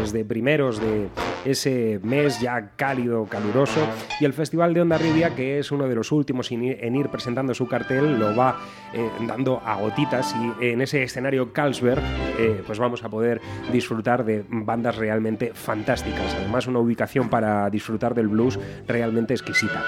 [0.00, 1.08] desde primeros de
[1.44, 3.86] ese mes ya cálido, caluroso,
[4.18, 6.96] y el Festival de Onda Rivia, que es uno de los últimos en ir, en
[6.96, 8.56] ir presentando su cartel, lo va
[8.94, 12.02] eh, dando a gotitas y en ese escenario Carlsberg
[12.38, 18.14] eh, pues vamos a poder disfrutar de bandas realmente fantásticas, además una ubicación para disfrutar
[18.14, 18.58] del blues
[18.88, 19.84] realmente exquisita.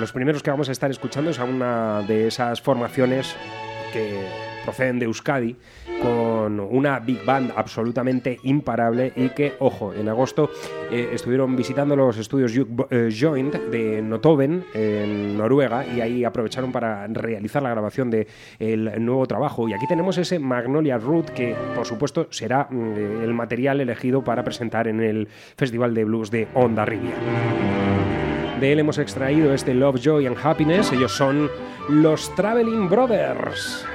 [0.00, 3.36] Los primeros que vamos a estar escuchando es a una de esas formaciones
[3.92, 4.18] que
[4.64, 5.56] proceden de Euskadi
[6.00, 10.50] con una big band absolutamente imparable y que, ojo, en agosto
[10.90, 12.54] eh, estuvieron visitando los estudios
[12.90, 18.26] eh, Joint de Notoven en Noruega y ahí aprovecharon para realizar la grabación de
[18.58, 23.34] el nuevo trabajo y aquí tenemos ese Magnolia Root que por supuesto será mm, el
[23.34, 25.28] material elegido para presentar en el
[25.58, 28.29] Festival de Blues de Onda Rivia.
[28.60, 30.92] De él hemos extraído este Love, Joy and Happiness.
[30.92, 31.50] Ellos son
[31.88, 33.86] los Traveling Brothers.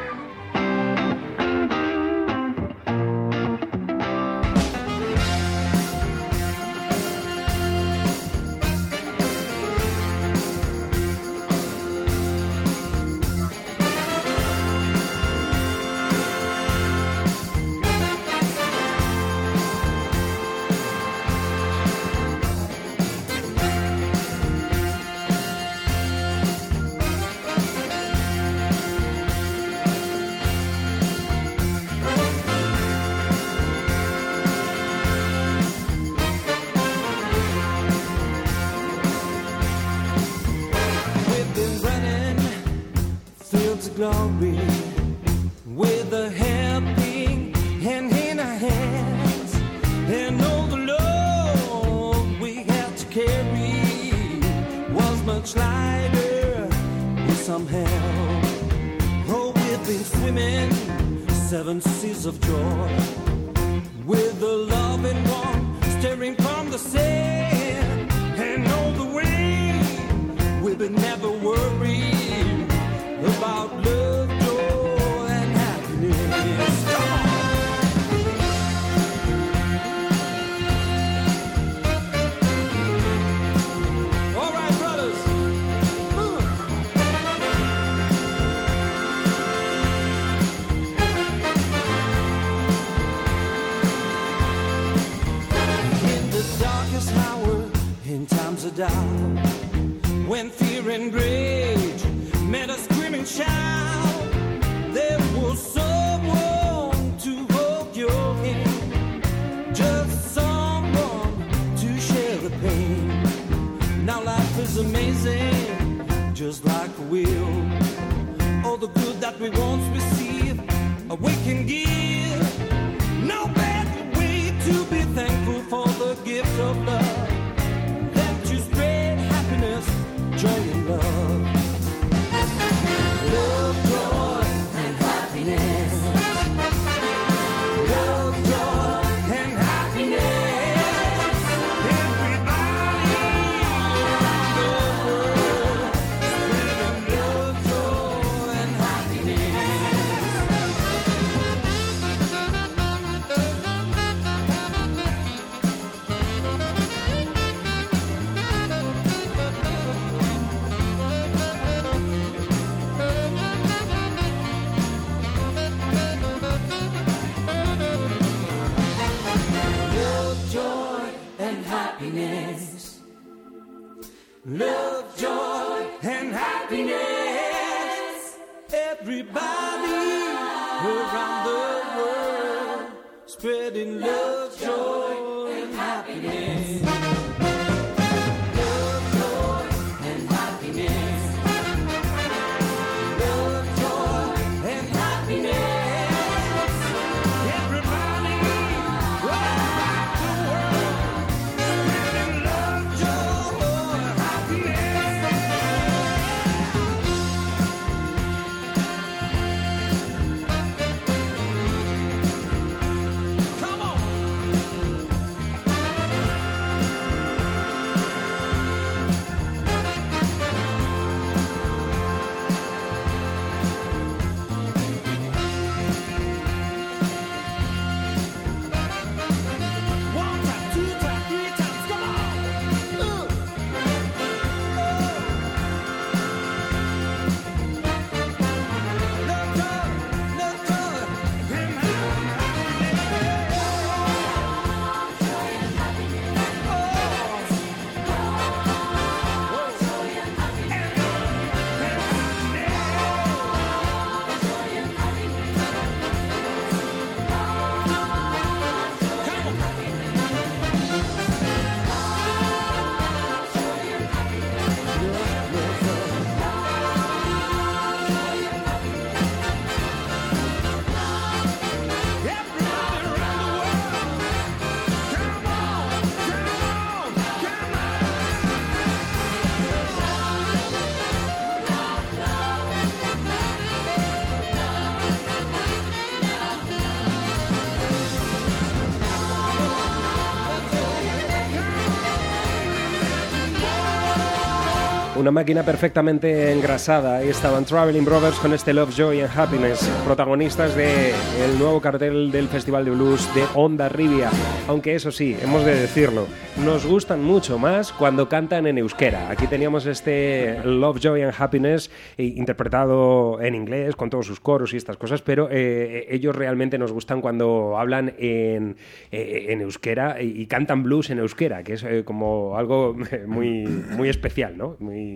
[295.25, 297.17] Una máquina perfectamente engrasada.
[297.17, 302.29] Ahí estaban Traveling Brothers con este Love, Joy and Happiness, protagonistas del el nuevo cartel
[302.31, 304.29] del Festival de Blues de Onda Rivia.
[304.67, 306.27] Aunque eso sí, hemos de decirlo,
[306.63, 309.31] nos gustan mucho más cuando cantan en euskera.
[309.31, 311.89] Aquí teníamos este Love, Joy and Happiness
[312.19, 316.77] eh, interpretado en inglés con todos sus coros y estas cosas, pero eh, ellos realmente
[316.77, 318.75] nos gustan cuando hablan en,
[319.11, 322.95] eh, en euskera y, y cantan blues en euskera, que es eh, como algo
[323.27, 324.75] muy, muy especial, ¿no?
[324.79, 325.14] Muy,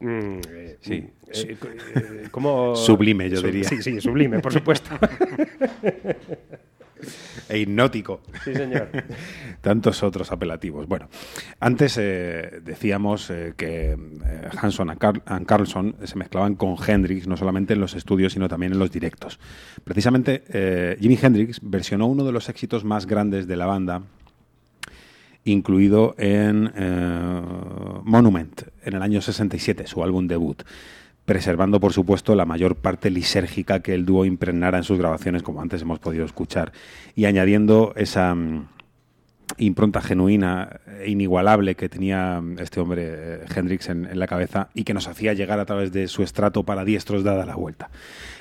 [0.00, 0.38] mm,
[0.80, 0.92] Sí.
[0.94, 3.68] eh, eh, como- Sublime, yo Sub- diría.
[3.68, 4.90] Sí, sí, sublime, por supuesto.
[7.48, 8.22] e hipnótico.
[8.44, 8.88] Sí, señor.
[9.60, 10.86] Tantos otros apelativos.
[10.86, 11.08] Bueno,
[11.60, 13.96] antes eh, decíamos eh, que eh,
[14.60, 18.72] Hanson and, and Carlson se mezclaban con Hendrix, no solamente en los estudios, sino también
[18.72, 19.38] en los directos.
[19.84, 24.02] Precisamente, Jimi Hendrix versionó uno de los éxitos más grandes de la banda
[25.44, 27.42] incluido en eh,
[28.02, 30.62] Monument, en el año 67, su álbum debut,
[31.24, 35.60] preservando, por supuesto, la mayor parte lisérgica que el dúo impregnara en sus grabaciones, como
[35.60, 36.72] antes hemos podido escuchar,
[37.14, 38.68] y añadiendo esa mm,
[39.58, 44.84] impronta genuina e inigualable que tenía este hombre eh, Hendrix en, en la cabeza y
[44.84, 47.90] que nos hacía llegar a través de su estrato para diestros dada la vuelta.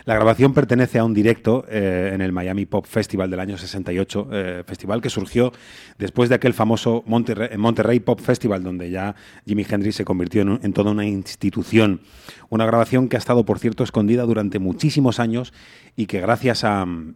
[0.05, 4.27] La grabación pertenece a un directo eh, en el Miami Pop Festival del año 68,
[4.33, 5.53] eh, festival que surgió
[5.97, 9.15] después de aquel famoso Monterrey, Pop Festival, donde ya
[9.45, 12.01] Jimi Hendrix se convirtió en, toda una institución.
[12.49, 15.53] Una grabación que ha estado, por cierto, escondida durante muchísimos años
[15.95, 17.15] y que gracias a, un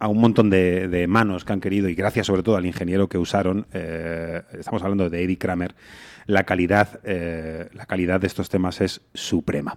[0.00, 4.40] montón de, manos que han querido y gracias sobre todo al ingeniero que usaron, eh,
[4.58, 5.74] estamos hablando de Eddie Kramer,
[6.24, 9.76] la calidad, la calidad de estos temas es suprema.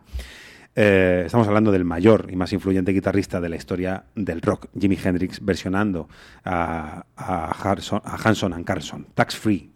[0.77, 4.97] Eh, estamos hablando del mayor y más influyente guitarrista de la historia del rock, Jimi
[5.01, 6.09] Hendrix, versionando
[6.43, 9.71] a, a, a Hanson and Carlson, Tax Free.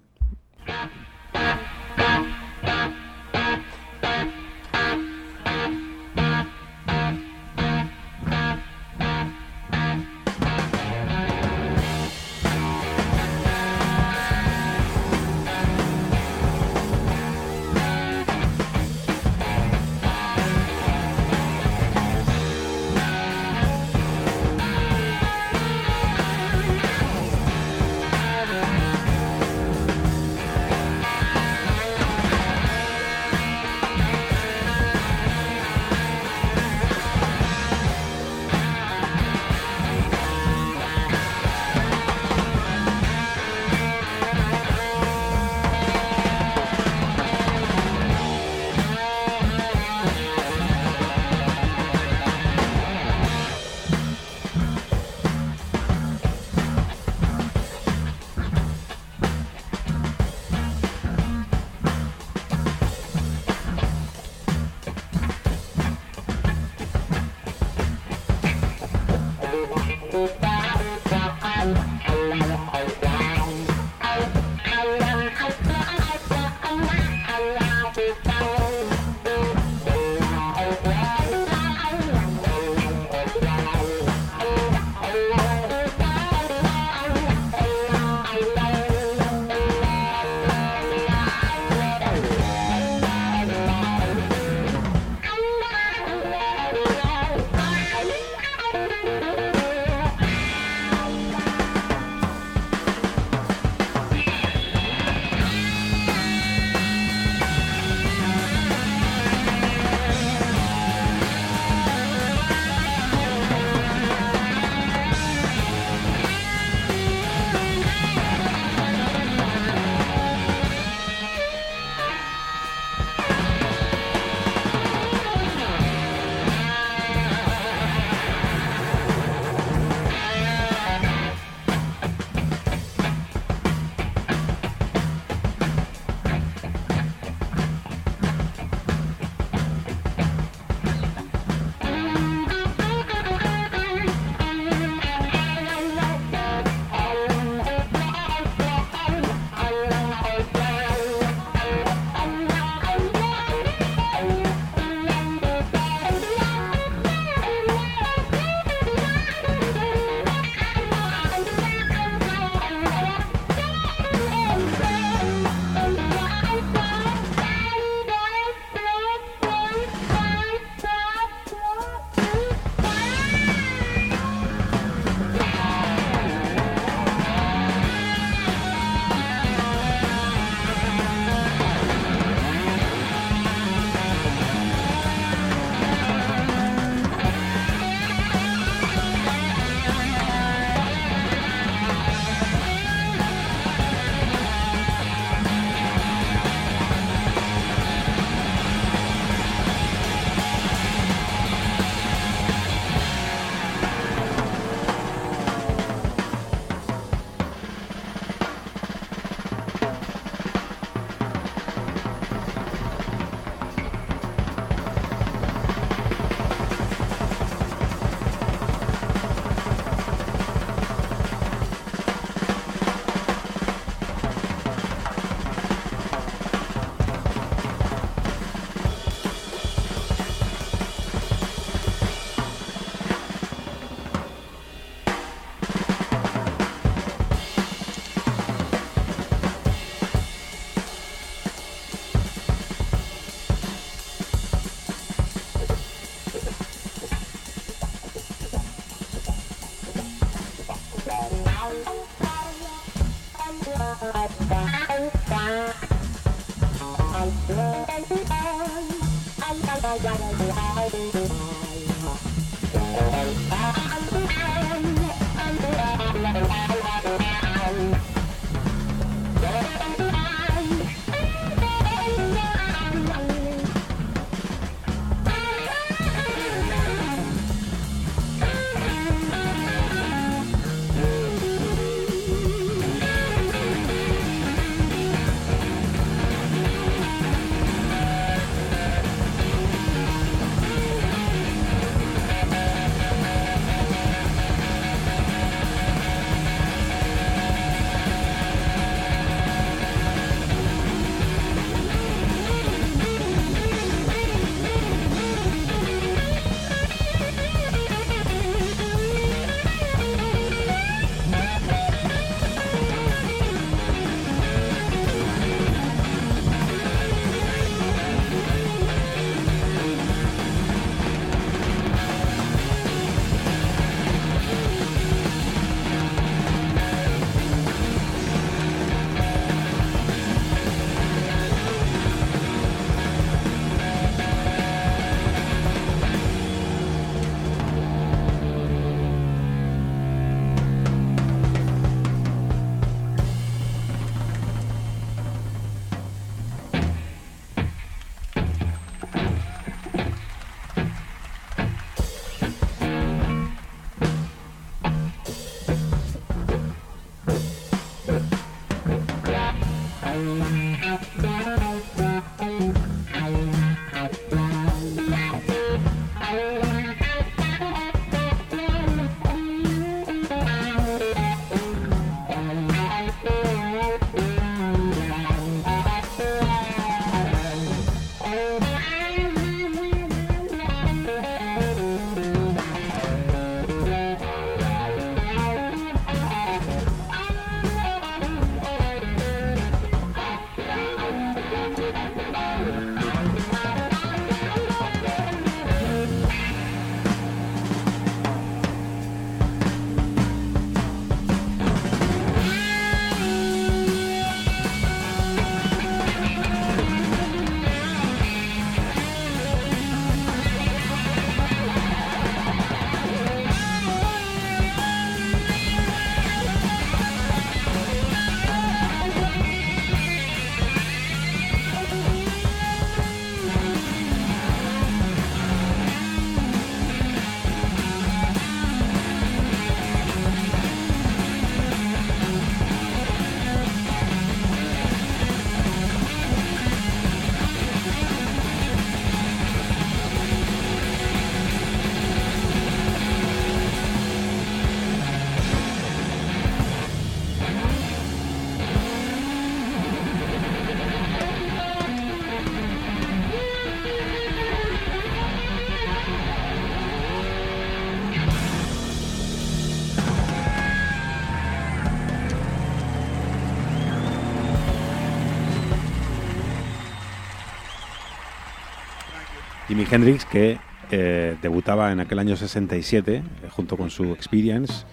[469.69, 470.57] Jimi Hendrix, que
[470.89, 474.83] eh, debutaba en aquel año 67 eh, junto con su Experience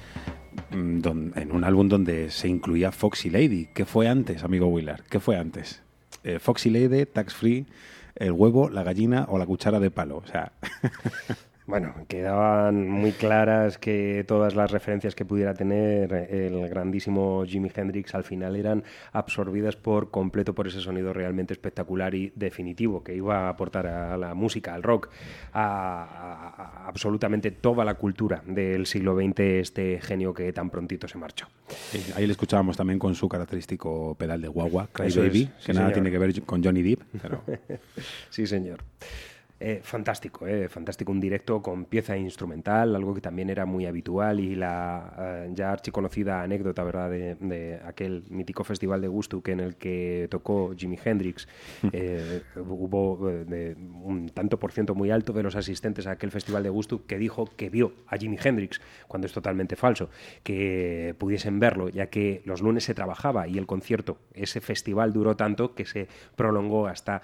[0.71, 1.01] mm,
[1.35, 3.71] en un álbum donde se incluía Foxy Lady.
[3.73, 5.01] ¿Qué fue antes, amigo Willard?
[5.09, 5.83] ¿Qué fue antes?
[6.25, 7.65] Eh, Foxy Lady, Tax Free,
[8.17, 10.19] el huevo, la gallina o la cuchara de palo.
[10.19, 10.53] O sea,
[11.67, 18.15] Bueno, quedaban muy claras que todas las referencias que pudiera tener el grandísimo Jimi Hendrix
[18.15, 23.47] al final eran absorbidas por completo por ese sonido realmente espectacular y definitivo que iba
[23.47, 25.11] a aportar a la música, al rock,
[25.53, 31.49] a, absolutamente toda la cultura del siglo XX, este genio que tan prontito se marchó.
[32.15, 35.67] ahí le escuchábamos también con su característico pedal de guagua, Cry Eso es, Baby, sí,
[35.67, 37.03] que nada tiene que ver con Johnny Depp.
[37.21, 37.43] Pero...
[38.31, 38.85] sí, señor.
[39.59, 41.11] Eh, fantástico, eh, fantástico.
[41.13, 45.73] Un directo con pieza instrumental, algo que también era muy habitual y la eh, ya
[45.73, 50.99] archiconocida anécdota, ¿verdad?, de, de aquel mítico festival de Woodstock en el que tocó Jimi
[51.03, 51.49] Hendrix.
[51.99, 56.63] Eh, hubo de un tanto por ciento muy alto de los asistentes a aquel festival
[56.63, 60.11] de Woodstock que dijo que vio a Jimi Hendrix, cuando es totalmente falso,
[60.43, 65.37] que pudiesen verlo, ya que los lunes se trabajaba y el concierto, ese festival duró
[65.37, 67.23] tanto que se prolongó hasta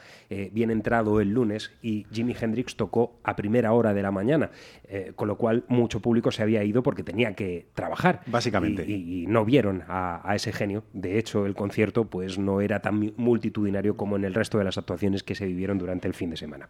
[0.52, 4.50] bien entrado el lunes y Jimi Jimi Hendrix tocó a primera hora de la mañana,
[4.84, 8.20] eh, con lo cual mucho público se había ido porque tenía que trabajar.
[8.26, 8.84] Básicamente.
[8.88, 10.84] Y, no vieron a, a ese genio.
[10.92, 14.78] De hecho, el concierto pues no era tan multitudinario como en el resto de las
[14.78, 16.68] actuaciones que se vivieron durante el fin de semana.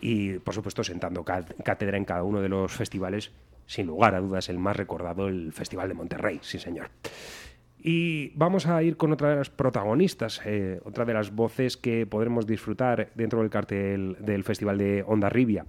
[0.00, 3.30] Y, por supuesto, sentando cá- cátedra en cada uno de los festivales,
[3.66, 6.88] sin lugar a dudas, el más recordado, el Festival de Monterrey, sí señor.
[7.80, 12.06] Y vamos a ir con otra de las protagonistas, eh, otra de las voces que
[12.06, 15.64] podremos disfrutar dentro del cartel del Festival de Onda Ribia.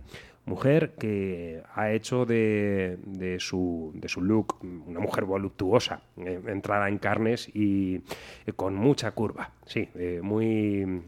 [0.49, 2.97] Mujer que ha hecho de,
[3.37, 8.01] su, de su look una mujer voluptuosa, eh, entrada en carnes y
[8.47, 9.51] eh, con mucha curva.
[9.67, 11.03] Sí, eh, muy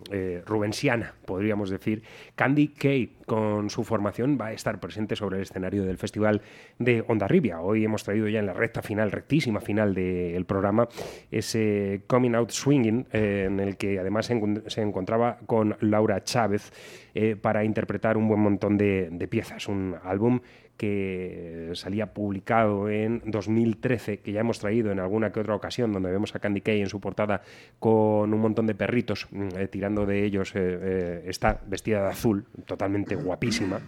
[0.46, 2.04] rubensiana, podríamos decir.
[2.36, 6.44] Candy Kay, con su formación, va a estar presente sobre el escenario del Festival
[6.78, 7.62] de Onda Ribia.
[7.62, 10.88] Hoy hemos traído ya en la recta final, rectísima final del programa,
[11.32, 14.28] ese Coming Out Swinging, en el que además
[14.68, 16.72] se encontraba con Laura Chávez
[17.14, 19.68] eh, para interpretar un buen montón de, piezas.
[19.68, 20.42] Un álbum
[20.82, 26.10] que salía publicado en 2013, que ya hemos traído en alguna que otra ocasión, donde
[26.10, 27.44] vemos a Candy Kay en su portada
[27.78, 32.10] con un montón de perritos, mm, eh, tirando de ellos, eh, eh, está vestida de
[32.10, 33.80] azul, totalmente guapísima.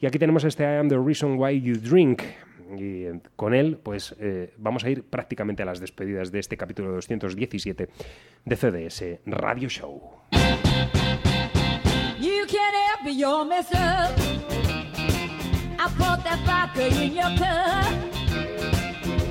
[0.00, 2.22] Y aquí tenemos este I am the reason why you drink.
[2.74, 3.04] Y
[3.36, 4.16] con él, pues
[4.56, 7.88] vamos a ir prácticamente a las despedidas de este capítulo 217
[8.46, 10.00] de CDS Radio Show.
[13.10, 14.12] You can't help it, you're messed up.
[15.78, 17.92] I put that vodka in your cup.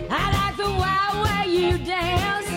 [0.10, 2.49] I like the wild way you dance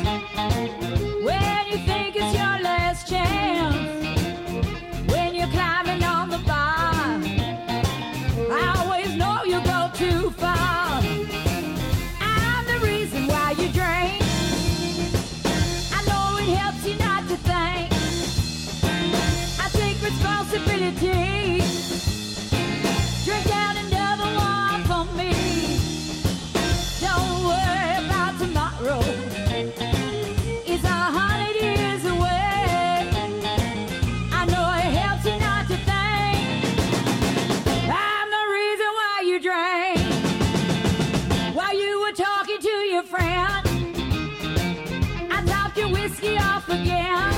[46.72, 47.31] again.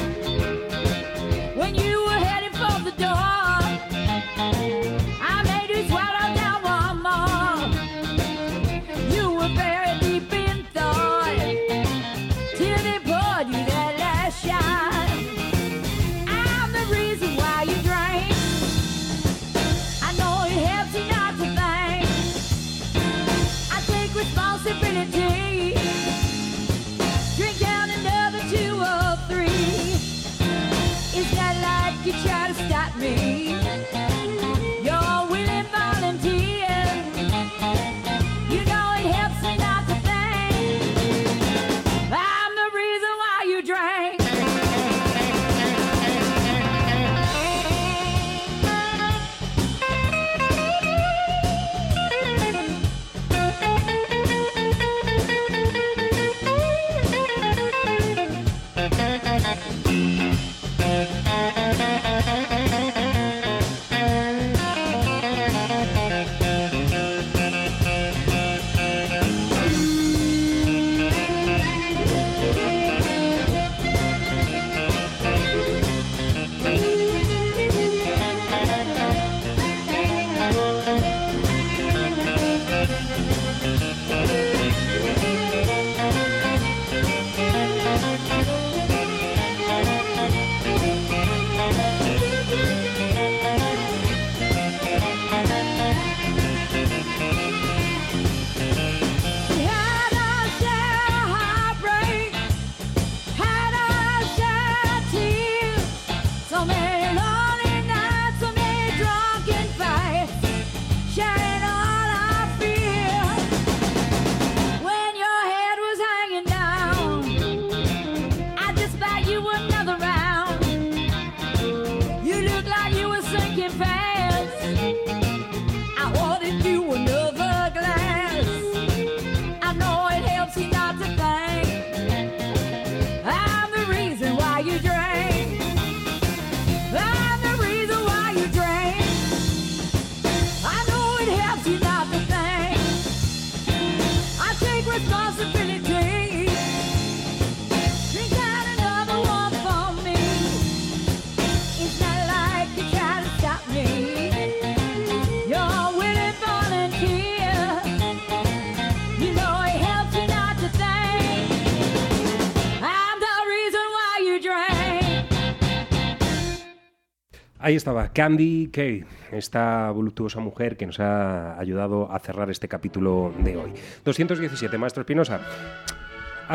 [167.65, 173.33] Ahí estaba Candy Kay, esta voluptuosa mujer que nos ha ayudado a cerrar este capítulo
[173.39, 173.73] de hoy.
[174.05, 175.41] 217, Maestro Espinosa.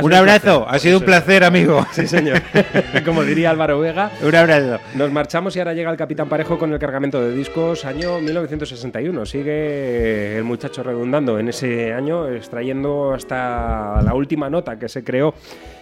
[0.03, 1.83] Un abrazo, ha sido un placer, amigo.
[1.93, 2.43] Sí, señor.
[3.05, 4.11] Como diría Álvaro Vega.
[4.21, 4.77] Un abrazo.
[4.93, 9.25] Nos marchamos y ahora llega el Capitán Parejo con el cargamento de discos, año 1961.
[9.25, 15.33] Sigue el muchacho redundando en ese año, extrayendo hasta la última nota que se creó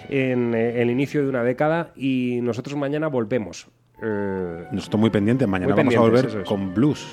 [0.08, 3.68] en eh, el inicio de una década y nosotros mañana volvemos.
[4.02, 5.48] Eh, No estoy muy pendiente.
[5.48, 6.48] Mañana Muy vamos a pendientes, volver es.
[6.49, 7.06] con blues.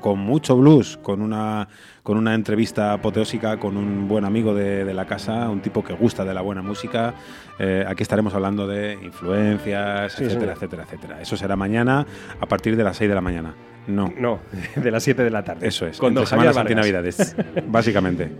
[0.00, 1.66] Con mucho blues, con una,
[2.04, 5.92] con una entrevista apoteósica con un buen amigo de, de la casa, un tipo que
[5.94, 7.12] gusta de la buena música.
[7.58, 11.20] Eh, aquí estaremos hablando de influencias, Sí, etcétera, etcétera, etcétera.
[11.20, 12.06] Eso será mañana
[12.40, 13.52] a partir de las 6 de la mañana.
[13.88, 14.12] No.
[14.16, 14.38] No,
[14.76, 15.66] de las 7 de la tarde.
[15.66, 15.98] Eso es.
[15.98, 16.86] Con entre Javier Santa y Vargas.
[16.86, 17.36] Navidades.
[17.68, 18.30] básicamente.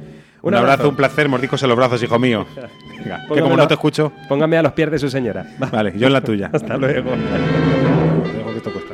[0.44, 0.88] Un, abrazo, abrazo.
[0.90, 2.46] un placer, mordicos en los brazos, hijo mío.
[2.98, 4.12] Venga, que como no te escucho.
[4.28, 5.46] Póngame a los pies de su señora.
[5.58, 6.50] Vale, yo en la tuya.
[6.52, 7.10] Hasta luego.
[7.10, 8.93] Dejo que esto cuesta.